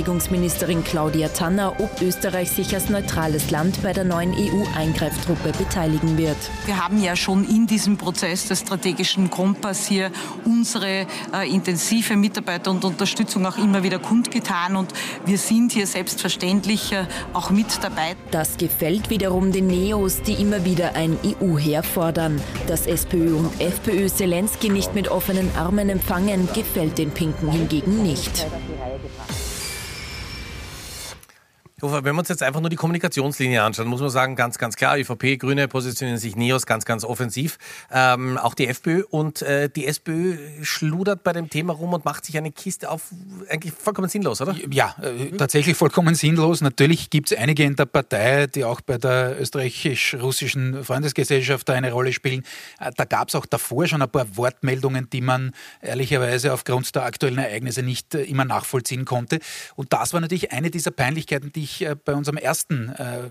ÖVP-Verteidigungsministerin 0.00 0.84
Claudia 0.84 1.28
Tanner, 1.28 1.74
ob 1.78 2.00
Österreich 2.00 2.50
sich 2.50 2.74
als 2.74 2.88
neutrales 2.88 3.50
Land 3.50 3.82
bei 3.82 3.92
der 3.92 4.04
neuen 4.04 4.32
EU-Eingreiftruppe 4.32 5.52
beteiligen 5.56 6.16
wird. 6.16 6.36
Wir 6.66 6.82
haben 6.82 7.02
ja 7.02 7.16
schon 7.16 7.44
in 7.44 7.66
diesem 7.66 7.96
Prozess 7.96 8.48
des 8.48 8.60
strategischen 8.60 9.30
Kompass 9.30 9.86
hier 9.86 10.10
unsere 10.44 11.06
äh, 11.34 11.48
intensive 11.48 12.16
Mitarbeit 12.16 12.66
und 12.68 12.84
Unterstützung 12.84 13.46
auch 13.46 13.58
immer 13.58 13.82
wieder 13.82 13.98
kundgetan 13.98 14.76
und 14.76 14.92
wir 15.26 15.38
sind 15.38 15.72
hier 15.72 15.86
selbstverständlich 15.86 16.92
äh, 16.92 17.04
auch 17.32 17.50
mit 17.50 17.66
dabei. 17.82 18.16
Das 18.30 18.56
gefällt 18.56 19.10
wiederum 19.10 19.52
den 19.52 19.66
Neos, 19.66 20.22
die 20.22 20.34
immer 20.34 20.64
wieder 20.64 20.94
ein 20.94 21.18
EU-Heer 21.24 21.82
fordern. 21.82 22.40
Dass 22.66 22.86
SPÖ 22.86 23.34
und 23.34 23.60
FPÖ 23.60 24.06
Zelensky 24.06 24.70
nicht 24.70 24.94
mit 24.94 25.08
offenen 25.08 25.50
Armen 25.56 25.88
empfangen, 25.88 26.48
gefällt 26.54 26.98
den 26.98 27.10
Pinken 27.10 27.50
hingegen 27.50 28.02
nicht. 28.02 28.46
Wenn 31.82 32.04
wir 32.04 32.18
uns 32.18 32.28
jetzt 32.28 32.42
einfach 32.42 32.60
nur 32.60 32.70
die 32.70 32.76
Kommunikationslinie 32.76 33.62
anschauen, 33.62 33.88
muss 33.88 34.00
man 34.00 34.10
sagen, 34.10 34.36
ganz, 34.36 34.58
ganz 34.58 34.76
klar, 34.76 34.98
ÖVP, 34.98 35.38
Grüne 35.38 35.68
positionieren 35.68 36.18
sich 36.18 36.36
Neos 36.36 36.66
ganz, 36.66 36.84
ganz 36.84 37.04
offensiv. 37.04 37.58
Ähm, 37.90 38.38
auch 38.38 38.54
die 38.54 38.66
FPÖ 38.66 39.04
und 39.08 39.42
äh, 39.42 39.70
die 39.70 39.86
SPÖ 39.86 40.36
schludert 40.62 41.22
bei 41.22 41.32
dem 41.32 41.48
Thema 41.48 41.72
rum 41.72 41.92
und 41.94 42.04
macht 42.04 42.24
sich 42.24 42.36
eine 42.36 42.52
Kiste 42.52 42.90
auf, 42.90 43.10
eigentlich 43.48 43.72
vollkommen 43.72 44.08
sinnlos, 44.08 44.40
oder? 44.40 44.54
Ja, 44.70 44.94
äh, 45.02 45.36
tatsächlich 45.36 45.76
vollkommen 45.76 46.14
sinnlos. 46.14 46.60
Natürlich 46.60 47.10
gibt 47.10 47.32
es 47.32 47.38
einige 47.38 47.64
in 47.64 47.76
der 47.76 47.86
Partei, 47.86 48.46
die 48.46 48.64
auch 48.64 48.80
bei 48.80 48.98
der 48.98 49.40
österreichisch-russischen 49.40 50.84
Freundesgesellschaft 50.84 51.68
da 51.68 51.72
eine 51.72 51.92
Rolle 51.92 52.12
spielen. 52.12 52.44
Äh, 52.78 52.90
da 52.96 53.04
gab 53.04 53.28
es 53.28 53.34
auch 53.34 53.46
davor 53.46 53.86
schon 53.86 54.02
ein 54.02 54.10
paar 54.10 54.36
Wortmeldungen, 54.36 55.08
die 55.10 55.20
man 55.20 55.52
ehrlicherweise 55.80 56.52
aufgrund 56.52 56.94
der 56.94 57.04
aktuellen 57.04 57.38
Ereignisse 57.38 57.82
nicht 57.82 58.14
äh, 58.14 58.22
immer 58.24 58.44
nachvollziehen 58.44 59.04
konnte. 59.04 59.38
Und 59.76 59.92
das 59.92 60.12
war 60.12 60.20
natürlich 60.20 60.52
eine 60.52 60.70
dieser 60.70 60.90
Peinlichkeiten, 60.90 61.52
die 61.52 61.62
ich 61.62 61.69
ich 61.70 61.82
äh, 61.82 61.94
bei 61.94 62.14
unserem 62.14 62.36
ersten 62.36 62.90
äh, 62.90 63.30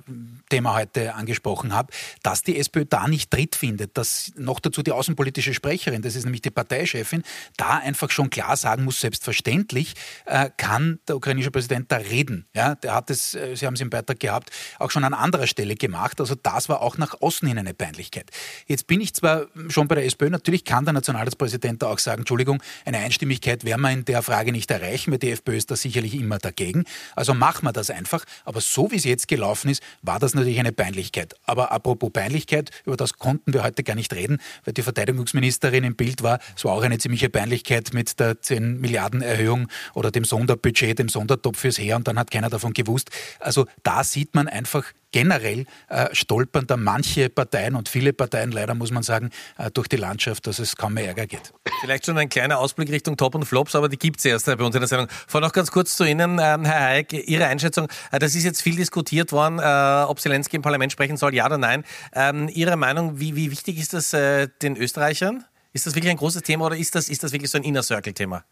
Thema 0.49 0.75
heute 0.75 1.13
angesprochen 1.13 1.73
habe, 1.73 1.91
dass 2.23 2.43
die 2.43 2.57
SPÖ 2.57 2.85
da 2.85 3.07
nicht 3.07 3.31
Tritt 3.31 3.55
findet, 3.55 3.97
dass 3.97 4.31
noch 4.35 4.59
dazu 4.59 4.81
die 4.81 4.91
außenpolitische 4.91 5.53
Sprecherin, 5.53 6.01
das 6.01 6.15
ist 6.15 6.23
nämlich 6.23 6.41
die 6.41 6.49
Parteichefin, 6.49 7.23
da 7.57 7.77
einfach 7.77 8.11
schon 8.11 8.29
klar 8.29 8.55
sagen 8.57 8.85
muss, 8.85 9.01
selbstverständlich 9.01 9.93
äh, 10.25 10.49
kann 10.57 10.99
der 11.07 11.15
ukrainische 11.15 11.51
Präsident 11.51 11.91
da 11.91 11.97
reden. 11.97 12.45
Ja, 12.53 12.75
der 12.75 12.95
hat 12.95 13.09
es, 13.09 13.31
Sie 13.31 13.65
haben 13.65 13.73
es 13.73 13.81
im 13.81 13.89
Beitrag 13.89 14.19
gehabt, 14.19 14.51
auch 14.79 14.91
schon 14.91 15.03
an 15.03 15.13
anderer 15.13 15.47
Stelle 15.47 15.75
gemacht. 15.75 16.19
Also 16.19 16.35
das 16.35 16.69
war 16.69 16.81
auch 16.81 16.97
nach 16.97 17.21
außen 17.21 17.47
hin 17.47 17.57
eine 17.57 17.73
Peinlichkeit. 17.73 18.31
Jetzt 18.67 18.87
bin 18.87 19.01
ich 19.01 19.13
zwar 19.13 19.47
schon 19.69 19.87
bei 19.87 19.95
der 19.95 20.05
SPÖ, 20.05 20.29
natürlich 20.29 20.65
kann 20.65 20.85
der 20.85 20.93
Nationalratspräsident 20.93 21.81
da 21.81 21.87
auch 21.87 21.99
sagen, 21.99 22.21
Entschuldigung, 22.21 22.61
eine 22.85 22.99
Einstimmigkeit 22.99 23.63
werden 23.65 23.81
wir 23.81 23.91
in 23.91 24.05
der 24.05 24.21
Frage 24.21 24.51
nicht 24.51 24.71
erreichen, 24.71 25.11
weil 25.11 25.19
die 25.19 25.31
FPÖ 25.31 25.57
ist 25.57 25.71
da 25.71 25.75
sicherlich 25.75 26.15
immer 26.15 26.37
dagegen. 26.37 26.85
Also 27.15 27.33
machen 27.33 27.65
wir 27.65 27.73
das 27.73 27.89
einfach. 27.89 28.25
Aber 28.45 28.61
so 28.61 28.91
wie 28.91 28.95
es 28.95 29.03
jetzt 29.03 29.27
gelaufen 29.27 29.69
ist, 29.69 29.83
war 30.01 30.19
das 30.19 30.33
natürlich 30.33 30.59
eine 30.59 30.71
Peinlichkeit. 30.71 31.35
Aber 31.45 31.71
apropos 31.71 32.11
Peinlichkeit, 32.11 32.71
über 32.85 32.97
das 32.97 33.13
konnten 33.13 33.53
wir 33.53 33.63
heute 33.63 33.83
gar 33.83 33.95
nicht 33.95 34.13
reden, 34.13 34.39
weil 34.65 34.73
die 34.73 34.81
Verteidigungsministerin 34.81 35.83
im 35.83 35.95
Bild 35.95 36.23
war. 36.23 36.39
Es 36.55 36.65
war 36.65 36.73
auch 36.73 36.83
eine 36.83 36.97
ziemliche 36.97 37.29
Peinlichkeit 37.29 37.93
mit 37.93 38.19
der 38.19 38.41
10 38.41 38.79
Milliarden 38.79 39.21
Erhöhung 39.21 39.67
oder 39.93 40.11
dem 40.11 40.25
Sonderbudget, 40.25 40.99
dem 40.99 41.09
Sondertopf 41.09 41.59
fürs 41.59 41.77
Heer 41.77 41.95
und 41.95 42.07
dann 42.07 42.19
hat 42.19 42.31
keiner 42.31 42.49
davon 42.49 42.73
gewusst. 42.73 43.09
Also 43.39 43.65
da 43.83 44.03
sieht 44.03 44.35
man 44.35 44.47
einfach, 44.47 44.83
generell 45.11 45.65
äh, 45.87 46.13
stolpern 46.13 46.67
da 46.67 46.77
manche 46.77 47.29
Parteien 47.29 47.75
und 47.75 47.89
viele 47.89 48.13
Parteien, 48.13 48.51
leider 48.51 48.75
muss 48.75 48.91
man 48.91 49.03
sagen, 49.03 49.29
äh, 49.57 49.71
durch 49.71 49.87
die 49.87 49.95
Landschaft, 49.95 50.47
dass 50.47 50.59
es 50.59 50.75
kaum 50.75 50.93
mehr 50.93 51.07
Ärger 51.07 51.27
geht. 51.27 51.53
Vielleicht 51.81 52.05
schon 52.05 52.17
ein 52.17 52.29
kleiner 52.29 52.59
Ausblick 52.59 52.89
Richtung 52.91 53.17
Top 53.17 53.35
und 53.35 53.45
Flops, 53.45 53.75
aber 53.75 53.89
die 53.89 53.97
gibt 53.97 54.19
es 54.19 54.25
erst 54.25 54.47
äh, 54.47 54.55
bei 54.55 54.63
uns 54.63 54.75
in 54.75 54.81
der 54.81 54.87
Sendung. 54.87 55.07
Vor 55.27 55.41
noch 55.41 55.51
ganz 55.51 55.71
kurz 55.71 55.95
zu 55.95 56.03
Ihnen, 56.03 56.39
ähm, 56.41 56.65
Herr 56.65 56.89
Hayek, 56.89 57.13
Ihre 57.13 57.45
Einschätzung. 57.45 57.87
Äh, 58.11 58.19
das 58.19 58.35
ist 58.35 58.43
jetzt 58.43 58.61
viel 58.61 58.75
diskutiert 58.75 59.31
worden, 59.31 59.59
äh, 59.59 60.09
ob 60.09 60.19
Zelensky 60.19 60.55
im 60.55 60.61
Parlament 60.61 60.91
sprechen 60.91 61.17
soll, 61.17 61.33
ja 61.33 61.45
oder 61.45 61.57
nein. 61.57 61.83
Ähm, 62.13 62.49
Ihre 62.49 62.75
Meinung, 62.75 63.19
wie, 63.19 63.35
wie 63.35 63.51
wichtig 63.51 63.79
ist 63.79 63.93
das 63.93 64.13
äh, 64.13 64.47
den 64.61 64.77
Österreichern? 64.77 65.45
Ist 65.71 65.85
das 65.85 65.95
wirklich 65.95 66.11
ein 66.11 66.17
großes 66.17 66.43
Thema 66.43 66.65
oder 66.65 66.77
ist 66.77 66.95
das, 66.95 67.09
ist 67.09 67.23
das 67.23 67.31
wirklich 67.31 67.51
so 67.51 67.57
ein 67.57 67.63
Inner 67.63 67.83
Circle-Thema? 67.83 68.43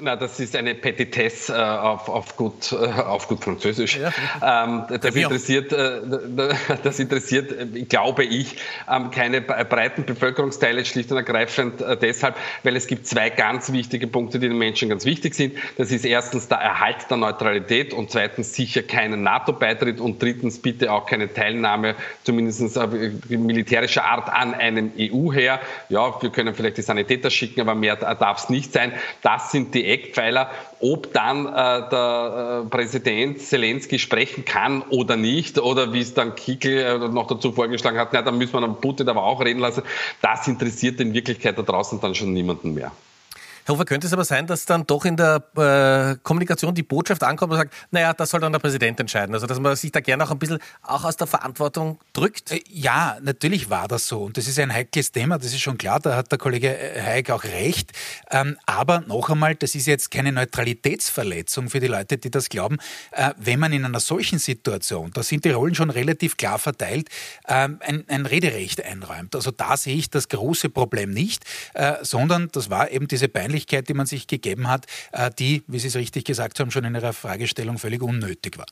Na, 0.00 0.16
das 0.16 0.38
ist 0.38 0.54
eine 0.54 0.74
Petitesse 0.74 1.54
äh, 1.54 1.56
auf, 1.56 2.08
auf, 2.08 2.36
gut, 2.36 2.72
äh, 2.72 2.76
auf 2.76 3.26
gut 3.26 3.42
Französisch. 3.42 3.96
Ja. 3.96 4.12
Ähm, 4.64 4.84
das, 5.00 5.14
interessiert, 5.14 5.72
äh, 5.72 6.00
das 6.82 6.98
interessiert, 7.00 7.52
äh, 7.52 7.82
glaube 7.82 8.24
ich, 8.24 8.56
ähm, 8.90 9.10
keine 9.10 9.40
breiten 9.40 10.04
Bevölkerungsteile 10.04 10.84
schlicht 10.84 11.10
und 11.10 11.16
ergreifend 11.16 11.80
äh, 11.80 11.96
deshalb, 11.96 12.36
weil 12.62 12.76
es 12.76 12.86
gibt 12.86 13.06
zwei 13.06 13.30
ganz 13.30 13.72
wichtige 13.72 14.06
Punkte, 14.06 14.38
die 14.38 14.48
den 14.48 14.58
Menschen 14.58 14.88
ganz 14.88 15.04
wichtig 15.04 15.34
sind. 15.34 15.56
Das 15.76 15.90
ist 15.90 16.04
erstens 16.04 16.48
der 16.48 16.58
Erhalt 16.58 17.10
der 17.10 17.16
Neutralität 17.16 17.92
und 17.92 18.10
zweitens 18.10 18.54
sicher 18.54 18.82
keinen 18.82 19.22
NATO-Beitritt 19.22 20.00
und 20.00 20.22
drittens 20.22 20.60
bitte 20.60 20.92
auch 20.92 21.06
keine 21.06 21.32
Teilnahme, 21.32 21.94
zumindest 22.22 22.76
äh, 22.76 23.36
militärischer 23.36 24.04
Art, 24.04 24.28
an 24.28 24.54
einem 24.54 24.92
EU-Heer. 24.98 25.60
Ja, 25.88 26.22
wir 26.22 26.30
können 26.30 26.54
vielleicht 26.54 26.76
die 26.76 26.82
Sanitäter 26.82 27.30
schicken, 27.30 27.60
aber 27.60 27.74
mehr 27.74 27.96
darf 27.96 28.44
es 28.44 28.48
nicht 28.48 28.72
sein. 28.72 28.92
Das 29.22 29.50
sind 29.50 29.74
die 29.74 29.87
Eckpfeiler. 29.88 30.50
Ob 30.80 31.12
dann 31.12 31.46
äh, 31.46 31.88
der 31.90 32.62
äh, 32.64 32.68
Präsident 32.68 33.40
Zelensky 33.40 33.98
sprechen 33.98 34.44
kann 34.44 34.82
oder 34.90 35.16
nicht, 35.16 35.58
oder 35.58 35.92
wie 35.92 36.00
es 36.00 36.14
dann 36.14 36.34
Kickel 36.34 36.78
äh, 36.78 37.08
noch 37.08 37.26
dazu 37.26 37.52
vorgeschlagen 37.52 37.98
hat, 37.98 38.12
na, 38.12 38.22
dann 38.22 38.38
müssen 38.38 38.54
wir 38.54 38.60
dann 38.60 38.80
Putin 38.80 39.08
aber 39.08 39.24
auch 39.24 39.44
reden 39.44 39.60
lassen, 39.60 39.82
das 40.22 40.46
interessiert 40.46 41.00
in 41.00 41.14
Wirklichkeit 41.14 41.58
da 41.58 41.62
draußen 41.62 42.00
dann 42.00 42.14
schon 42.14 42.32
niemanden 42.32 42.74
mehr. 42.74 42.92
Herr 43.68 43.74
Hofer, 43.74 43.84
könnte 43.84 44.06
es 44.06 44.14
aber 44.14 44.24
sein, 44.24 44.46
dass 44.46 44.64
dann 44.64 44.86
doch 44.86 45.04
in 45.04 45.18
der 45.18 45.42
äh, 45.54 46.18
Kommunikation 46.22 46.74
die 46.74 46.82
Botschaft 46.82 47.22
ankommt 47.22 47.52
und 47.52 47.58
sagt, 47.58 47.74
naja, 47.90 48.14
das 48.14 48.30
soll 48.30 48.40
dann 48.40 48.50
der 48.50 48.60
Präsident 48.60 48.98
entscheiden. 48.98 49.34
Also 49.34 49.46
dass 49.46 49.60
man 49.60 49.76
sich 49.76 49.92
da 49.92 50.00
gerne 50.00 50.24
auch 50.24 50.30
ein 50.30 50.38
bisschen 50.38 50.58
auch 50.80 51.04
aus 51.04 51.18
der 51.18 51.26
Verantwortung 51.26 51.98
drückt? 52.14 52.50
Äh, 52.50 52.62
ja, 52.70 53.18
natürlich 53.20 53.68
war 53.68 53.86
das 53.86 54.08
so. 54.08 54.22
Und 54.22 54.38
das 54.38 54.48
ist 54.48 54.58
ein 54.58 54.72
heikles 54.72 55.12
Thema, 55.12 55.36
das 55.36 55.48
ist 55.48 55.60
schon 55.60 55.76
klar, 55.76 56.00
da 56.00 56.16
hat 56.16 56.32
der 56.32 56.38
Kollege 56.38 56.74
Hayek 56.96 57.28
auch 57.28 57.44
recht. 57.44 57.92
Ähm, 58.30 58.56
aber 58.64 59.02
noch 59.02 59.28
einmal, 59.28 59.54
das 59.54 59.74
ist 59.74 59.86
jetzt 59.86 60.10
keine 60.10 60.32
Neutralitätsverletzung 60.32 61.68
für 61.68 61.80
die 61.80 61.88
Leute, 61.88 62.16
die 62.16 62.30
das 62.30 62.48
glauben. 62.48 62.78
Äh, 63.10 63.32
wenn 63.36 63.60
man 63.60 63.74
in 63.74 63.84
einer 63.84 64.00
solchen 64.00 64.38
Situation, 64.38 65.10
da 65.12 65.22
sind 65.22 65.44
die 65.44 65.50
Rollen 65.50 65.74
schon 65.74 65.90
relativ 65.90 66.38
klar 66.38 66.58
verteilt, 66.58 67.10
ähm, 67.46 67.80
ein, 67.80 68.04
ein 68.08 68.24
Rederecht 68.24 68.82
einräumt. 68.82 69.34
Also 69.34 69.50
da 69.50 69.76
sehe 69.76 69.96
ich 69.96 70.08
das 70.08 70.30
große 70.30 70.70
Problem 70.70 71.10
nicht, 71.10 71.44
äh, 71.74 71.96
sondern 72.00 72.48
das 72.52 72.70
war 72.70 72.90
eben 72.90 73.08
diese 73.08 73.28
peinliche 73.28 73.57
Möglichkeit, 73.58 73.88
die 73.88 73.94
man 73.94 74.06
sich 74.06 74.26
gegeben 74.26 74.68
hat, 74.68 74.86
äh, 75.12 75.30
die, 75.36 75.62
wie 75.66 75.78
Sie 75.78 75.88
es 75.88 75.96
richtig 75.96 76.24
gesagt 76.24 76.60
haben, 76.60 76.70
schon 76.70 76.84
in 76.84 76.94
Ihrer 76.94 77.12
Fragestellung 77.12 77.78
völlig 77.78 78.02
unnötig 78.02 78.56
war. 78.56 78.66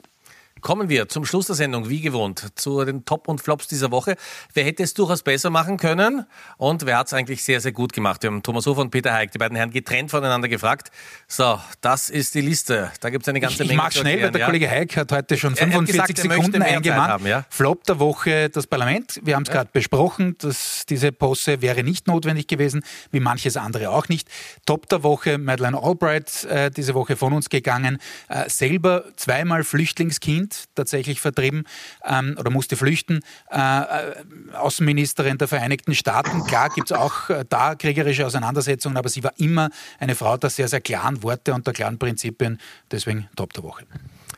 Kommen 0.62 0.88
wir 0.88 1.08
zum 1.08 1.26
Schluss 1.26 1.46
der 1.46 1.54
Sendung, 1.54 1.90
wie 1.90 2.00
gewohnt, 2.00 2.46
zu 2.54 2.82
den 2.84 3.04
Top 3.04 3.28
und 3.28 3.42
Flops 3.42 3.68
dieser 3.68 3.90
Woche. 3.90 4.16
Wer 4.54 4.64
hätte 4.64 4.82
es 4.82 4.94
durchaus 4.94 5.22
besser 5.22 5.50
machen 5.50 5.76
können 5.76 6.24
und 6.56 6.86
wer 6.86 6.98
hat 6.98 7.08
es 7.08 7.12
eigentlich 7.12 7.44
sehr, 7.44 7.60
sehr 7.60 7.72
gut 7.72 7.92
gemacht? 7.92 8.22
Wir 8.22 8.30
haben 8.30 8.42
Thomas 8.42 8.64
Hofer 8.66 8.80
und 8.80 8.90
Peter 8.90 9.12
Heik, 9.12 9.32
die 9.32 9.38
beiden 9.38 9.54
Herren 9.54 9.70
getrennt 9.70 10.10
voneinander 10.10 10.48
gefragt. 10.48 10.90
So, 11.28 11.60
das 11.82 12.08
ist 12.08 12.34
die 12.34 12.40
Liste. 12.40 12.90
Da 13.00 13.10
gibt 13.10 13.24
es 13.24 13.28
eine 13.28 13.40
ganze 13.40 13.62
ich, 13.62 13.68
Menge. 13.68 13.72
Ich 13.72 13.76
mag 13.76 13.92
schnell, 13.92 14.22
weil 14.22 14.30
der 14.30 14.40
ja? 14.40 14.46
Kollege 14.46 14.70
Heik 14.70 14.96
hat 14.96 15.12
heute 15.12 15.36
schon 15.36 15.54
45 15.54 16.16
gesagt, 16.16 16.18
Sekunden 16.18 16.62
eingemahnt. 16.62 17.24
Ja? 17.26 17.44
Flop 17.50 17.84
der 17.84 18.00
Woche 18.00 18.48
das 18.48 18.66
Parlament. 18.66 19.20
Wir 19.22 19.36
haben 19.36 19.42
es 19.42 19.48
ja. 19.48 19.56
gerade 19.56 19.70
besprochen, 19.72 20.36
dass 20.38 20.86
diese 20.88 21.12
Posse 21.12 21.60
wäre 21.60 21.84
nicht 21.84 22.06
notwendig 22.06 22.48
gewesen, 22.48 22.82
wie 23.10 23.20
manches 23.20 23.58
andere 23.58 23.90
auch 23.90 24.08
nicht. 24.08 24.28
Top 24.64 24.88
der 24.88 25.02
Woche 25.02 25.36
Madeleine 25.36 25.80
Albright, 25.80 26.44
äh, 26.44 26.70
diese 26.70 26.94
Woche 26.94 27.16
von 27.16 27.34
uns 27.34 27.50
gegangen. 27.50 27.98
Äh, 28.28 28.48
selber 28.48 29.04
zweimal 29.16 29.62
Flüchtlingskind 29.62 30.45
Kind 30.46 30.68
tatsächlich 30.74 31.20
vertrieben 31.20 31.64
ähm, 32.04 32.36
oder 32.38 32.50
musste 32.50 32.76
flüchten. 32.76 33.20
Äh, 33.50 33.58
äh, 33.58 34.14
Außenministerin 34.54 35.38
der 35.38 35.48
Vereinigten 35.48 35.94
Staaten. 35.94 36.44
Klar 36.44 36.70
gibt 36.70 36.90
es 36.90 36.96
auch 36.96 37.30
äh, 37.30 37.44
da 37.48 37.74
kriegerische 37.74 38.24
Auseinandersetzungen, 38.26 38.96
aber 38.96 39.08
sie 39.08 39.24
war 39.24 39.32
immer 39.38 39.70
eine 39.98 40.14
Frau 40.14 40.36
der 40.36 40.50
sehr, 40.50 40.68
sehr 40.68 40.80
klaren 40.80 41.22
Worte 41.22 41.52
und 41.52 41.66
der 41.66 41.74
klaren 41.74 41.98
Prinzipien. 41.98 42.58
Deswegen 42.90 43.28
Top 43.34 43.52
der 43.54 43.64
Woche. 43.64 43.86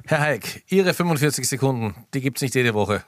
Herr 0.07 0.21
Heik, 0.21 0.63
Ihre 0.69 0.95
45 0.95 1.47
Sekunden, 1.47 1.95
die 2.15 2.23
gibt 2.23 2.39
es 2.39 2.43
nicht 2.43 2.55
jede 2.55 2.73
Woche. 2.73 3.05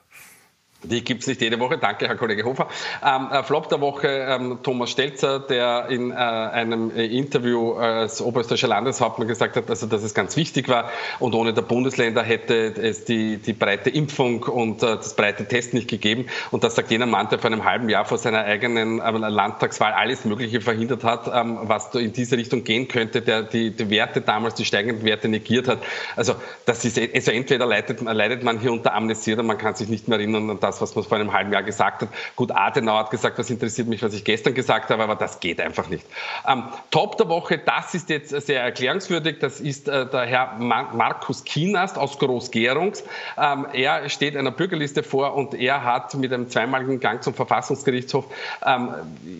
Die 0.82 1.04
gibt 1.04 1.20
es 1.22 1.26
nicht 1.26 1.42
jede 1.42 1.60
Woche. 1.60 1.76
Danke, 1.76 2.08
Herr 2.08 2.16
Kollege 2.16 2.42
Hofer. 2.44 2.68
Ähm, 3.04 3.28
äh, 3.30 3.42
Flop 3.42 3.68
der 3.68 3.82
Woche, 3.82 4.08
ähm, 4.08 4.60
Thomas 4.62 4.90
Stelzer, 4.90 5.38
der 5.40 5.88
in 5.90 6.10
äh, 6.10 6.14
einem 6.14 6.90
äh, 6.96 7.04
Interview 7.04 7.74
als 7.74 8.22
oberösterreichischer 8.22 8.68
Landeshauptmann 8.68 9.28
gesagt 9.28 9.56
hat, 9.56 9.68
also, 9.68 9.86
dass 9.86 10.02
es 10.02 10.14
ganz 10.14 10.38
wichtig 10.38 10.68
war 10.70 10.90
und 11.18 11.34
ohne 11.34 11.52
der 11.52 11.62
Bundesländer 11.62 12.22
hätte 12.22 12.74
es 12.80 13.04
die, 13.04 13.36
die 13.36 13.52
breite 13.52 13.90
Impfung 13.90 14.44
und 14.44 14.82
äh, 14.82 14.96
das 14.96 15.16
breite 15.16 15.46
Test 15.46 15.74
nicht 15.74 15.88
gegeben. 15.88 16.26
Und 16.50 16.64
das 16.64 16.76
sagt 16.76 16.90
jener 16.90 17.06
Mann, 17.06 17.28
der 17.28 17.38
vor 17.38 17.50
einem 17.50 17.64
halben 17.64 17.90
Jahr 17.90 18.06
vor 18.06 18.16
seiner 18.16 18.44
eigenen 18.44 19.00
äh, 19.00 19.10
Landtagswahl 19.10 19.92
alles 19.92 20.24
Mögliche 20.24 20.62
verhindert 20.62 21.04
hat, 21.04 21.30
ähm, 21.32 21.58
was 21.62 21.94
in 21.94 22.14
diese 22.14 22.38
Richtung 22.38 22.64
gehen 22.64 22.88
könnte, 22.88 23.20
der 23.20 23.42
die, 23.42 23.70
die 23.70 23.90
Werte 23.90 24.22
damals, 24.22 24.54
die 24.54 24.64
steigenden 24.64 25.04
Werte 25.04 25.28
negiert 25.28 25.68
hat. 25.68 25.80
Also, 26.16 26.36
das 26.64 26.86
ist, 26.86 26.98
also 26.98 27.32
entweder 27.32 27.66
leidet, 27.66 28.00
leidet 28.00 28.42
man 28.44 28.58
hier 28.58 28.72
unter 28.72 28.94
Amnesie 28.94 29.34
oder 29.34 29.42
man 29.42 29.58
kann 29.58 29.74
sich 29.74 29.90
nicht 29.90 30.08
mehr 30.08 30.18
erinnern 30.18 30.48
an 30.48 30.58
das, 30.58 30.69
was 30.80 30.94
man 30.94 31.04
vor 31.04 31.18
einem 31.18 31.32
halben 31.32 31.52
Jahr 31.52 31.62
gesagt 31.62 32.02
hat. 32.02 32.08
Gut, 32.36 32.52
Adenauer 32.52 33.00
hat 33.00 33.10
gesagt, 33.10 33.38
was 33.38 33.50
interessiert 33.50 33.88
mich, 33.88 34.02
was 34.02 34.14
ich 34.14 34.24
gestern 34.24 34.54
gesagt 34.54 34.90
habe, 34.90 35.02
aber 35.02 35.16
das 35.16 35.40
geht 35.40 35.60
einfach 35.60 35.88
nicht. 35.88 36.04
Ähm, 36.46 36.64
Top 36.90 37.16
der 37.16 37.28
Woche, 37.28 37.58
das 37.58 37.94
ist 37.94 38.10
jetzt 38.10 38.30
sehr 38.30 38.62
erklärungswürdig, 38.62 39.38
das 39.40 39.60
ist 39.60 39.88
äh, 39.88 40.06
der 40.06 40.26
Herr 40.26 40.56
Markus 40.58 41.44
Kienast 41.44 41.96
aus 41.96 42.18
Groß-Gerungs. 42.18 43.04
Ähm, 43.38 43.66
er 43.72 44.08
steht 44.08 44.36
einer 44.36 44.50
Bürgerliste 44.50 45.02
vor 45.02 45.34
und 45.34 45.54
er 45.54 45.84
hat 45.84 46.14
mit 46.14 46.32
einem 46.32 46.48
zweimaligen 46.48 47.00
Gang 47.00 47.22
zum 47.22 47.34
Verfassungsgerichtshof 47.34 48.26
ähm, 48.64 48.90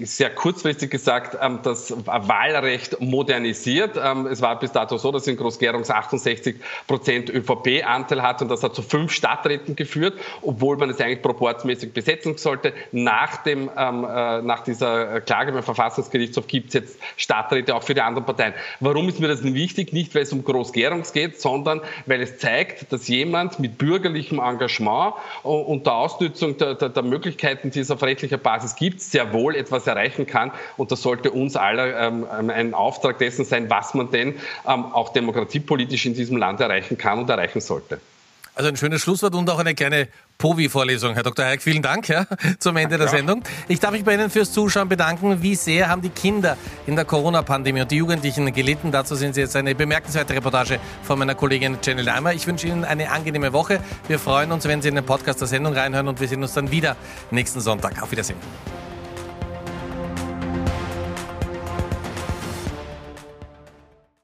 sehr 0.02 0.30
kurzfristig 0.34 0.90
gesagt, 0.90 1.36
ähm, 1.40 1.60
das 1.62 1.94
Wahlrecht 2.06 3.00
modernisiert. 3.00 3.98
Ähm, 4.02 4.26
es 4.26 4.40
war 4.40 4.58
bis 4.58 4.72
dato 4.72 4.96
so, 4.96 5.12
dass 5.12 5.26
in 5.26 5.36
Groß-Gerungs 5.36 5.90
68 5.90 6.56
Prozent 6.86 7.30
ÖVP-Anteil 7.30 8.22
hat 8.22 8.42
und 8.42 8.48
das 8.48 8.62
hat 8.62 8.74
zu 8.74 8.82
fünf 8.82 9.12
Stadträten 9.12 9.76
geführt, 9.76 10.14
obwohl 10.42 10.76
man 10.76 10.90
es 10.90 11.00
eigentlich 11.00 11.19
proportsmäßig 11.22 11.92
besetzen 11.92 12.36
sollte. 12.36 12.72
Nach, 12.92 13.42
dem, 13.42 13.70
ähm, 13.76 14.04
äh, 14.04 14.42
nach 14.42 14.64
dieser 14.64 15.20
Klage 15.20 15.52
beim 15.52 15.62
Verfassungsgerichtshof 15.62 16.46
gibt 16.46 16.68
es 16.68 16.74
jetzt 16.74 16.98
Stadträte 17.16 17.74
auch 17.74 17.82
für 17.82 17.94
die 17.94 18.00
anderen 18.00 18.26
Parteien. 18.26 18.54
Warum 18.80 19.08
ist 19.08 19.20
mir 19.20 19.28
das 19.28 19.42
denn 19.42 19.54
wichtig? 19.54 19.92
Nicht, 19.92 20.14
weil 20.14 20.22
es 20.22 20.32
um 20.32 20.44
Großgärungs 20.44 21.12
geht, 21.12 21.40
sondern 21.40 21.80
weil 22.06 22.20
es 22.20 22.38
zeigt, 22.38 22.92
dass 22.92 23.08
jemand 23.08 23.58
mit 23.58 23.78
bürgerlichem 23.78 24.38
Engagement 24.38 25.14
und 25.42 25.86
der 25.86 25.94
Ausnutzung 25.94 26.56
der, 26.58 26.74
der, 26.74 26.88
der 26.88 27.02
Möglichkeiten, 27.02 27.70
die 27.70 27.80
es 27.80 27.90
auf 27.90 28.02
rechtlicher 28.02 28.38
Basis 28.38 28.76
gibt, 28.76 29.00
sehr 29.00 29.32
wohl 29.32 29.54
etwas 29.54 29.86
erreichen 29.86 30.26
kann. 30.26 30.50
Und 30.76 30.92
das 30.92 31.02
sollte 31.02 31.30
uns 31.30 31.56
alle 31.56 31.94
ähm, 31.94 32.26
ein 32.30 32.74
Auftrag 32.74 33.18
dessen 33.18 33.44
sein, 33.44 33.70
was 33.70 33.94
man 33.94 34.10
denn 34.10 34.34
ähm, 34.66 34.86
auch 34.92 35.12
demokratiepolitisch 35.12 36.06
in 36.06 36.14
diesem 36.14 36.36
Land 36.36 36.60
erreichen 36.60 36.98
kann 36.98 37.18
und 37.18 37.30
erreichen 37.30 37.60
sollte. 37.60 38.00
Also 38.54 38.68
ein 38.68 38.76
schönes 38.76 39.02
Schlusswort 39.02 39.34
und 39.34 39.48
auch 39.48 39.58
eine 39.58 39.74
kleine 39.74 40.08
Povi-Vorlesung. 40.40 41.14
Herr 41.14 41.22
Dr. 41.22 41.44
Heik, 41.44 41.62
vielen 41.62 41.82
Dank 41.82 42.08
ja, 42.08 42.26
zum 42.58 42.76
Ende 42.76 42.98
der 42.98 43.08
Sendung. 43.08 43.42
Ich 43.68 43.78
darf 43.78 43.92
mich 43.92 44.02
bei 44.02 44.14
Ihnen 44.14 44.30
fürs 44.30 44.50
Zuschauen 44.50 44.88
bedanken. 44.88 45.42
Wie 45.42 45.54
sehr 45.54 45.88
haben 45.88 46.02
die 46.02 46.08
Kinder 46.08 46.56
in 46.86 46.96
der 46.96 47.04
Corona-Pandemie 47.04 47.82
und 47.82 47.90
die 47.90 47.96
Jugendlichen 47.96 48.52
gelitten? 48.52 48.90
Dazu 48.90 49.14
sind 49.14 49.34
Sie 49.34 49.42
jetzt 49.42 49.54
eine 49.54 49.74
bemerkenswerte 49.74 50.34
Reportage 50.34 50.80
von 51.02 51.18
meiner 51.18 51.34
Kollegin 51.34 51.78
Jenny 51.82 52.02
Leimer. 52.02 52.32
Ich 52.32 52.46
wünsche 52.46 52.66
Ihnen 52.66 52.84
eine 52.84 53.10
angenehme 53.10 53.52
Woche. 53.52 53.80
Wir 54.08 54.18
freuen 54.18 54.50
uns, 54.50 54.66
wenn 54.66 54.82
Sie 54.82 54.88
in 54.88 54.94
den 54.94 55.04
Podcast 55.04 55.40
der 55.40 55.48
Sendung 55.48 55.74
reinhören 55.74 56.08
und 56.08 56.20
wir 56.20 56.26
sehen 56.26 56.42
uns 56.42 56.54
dann 56.54 56.70
wieder 56.70 56.96
nächsten 57.30 57.60
Sonntag. 57.60 58.02
Auf 58.02 58.10
Wiedersehen. 58.10 58.38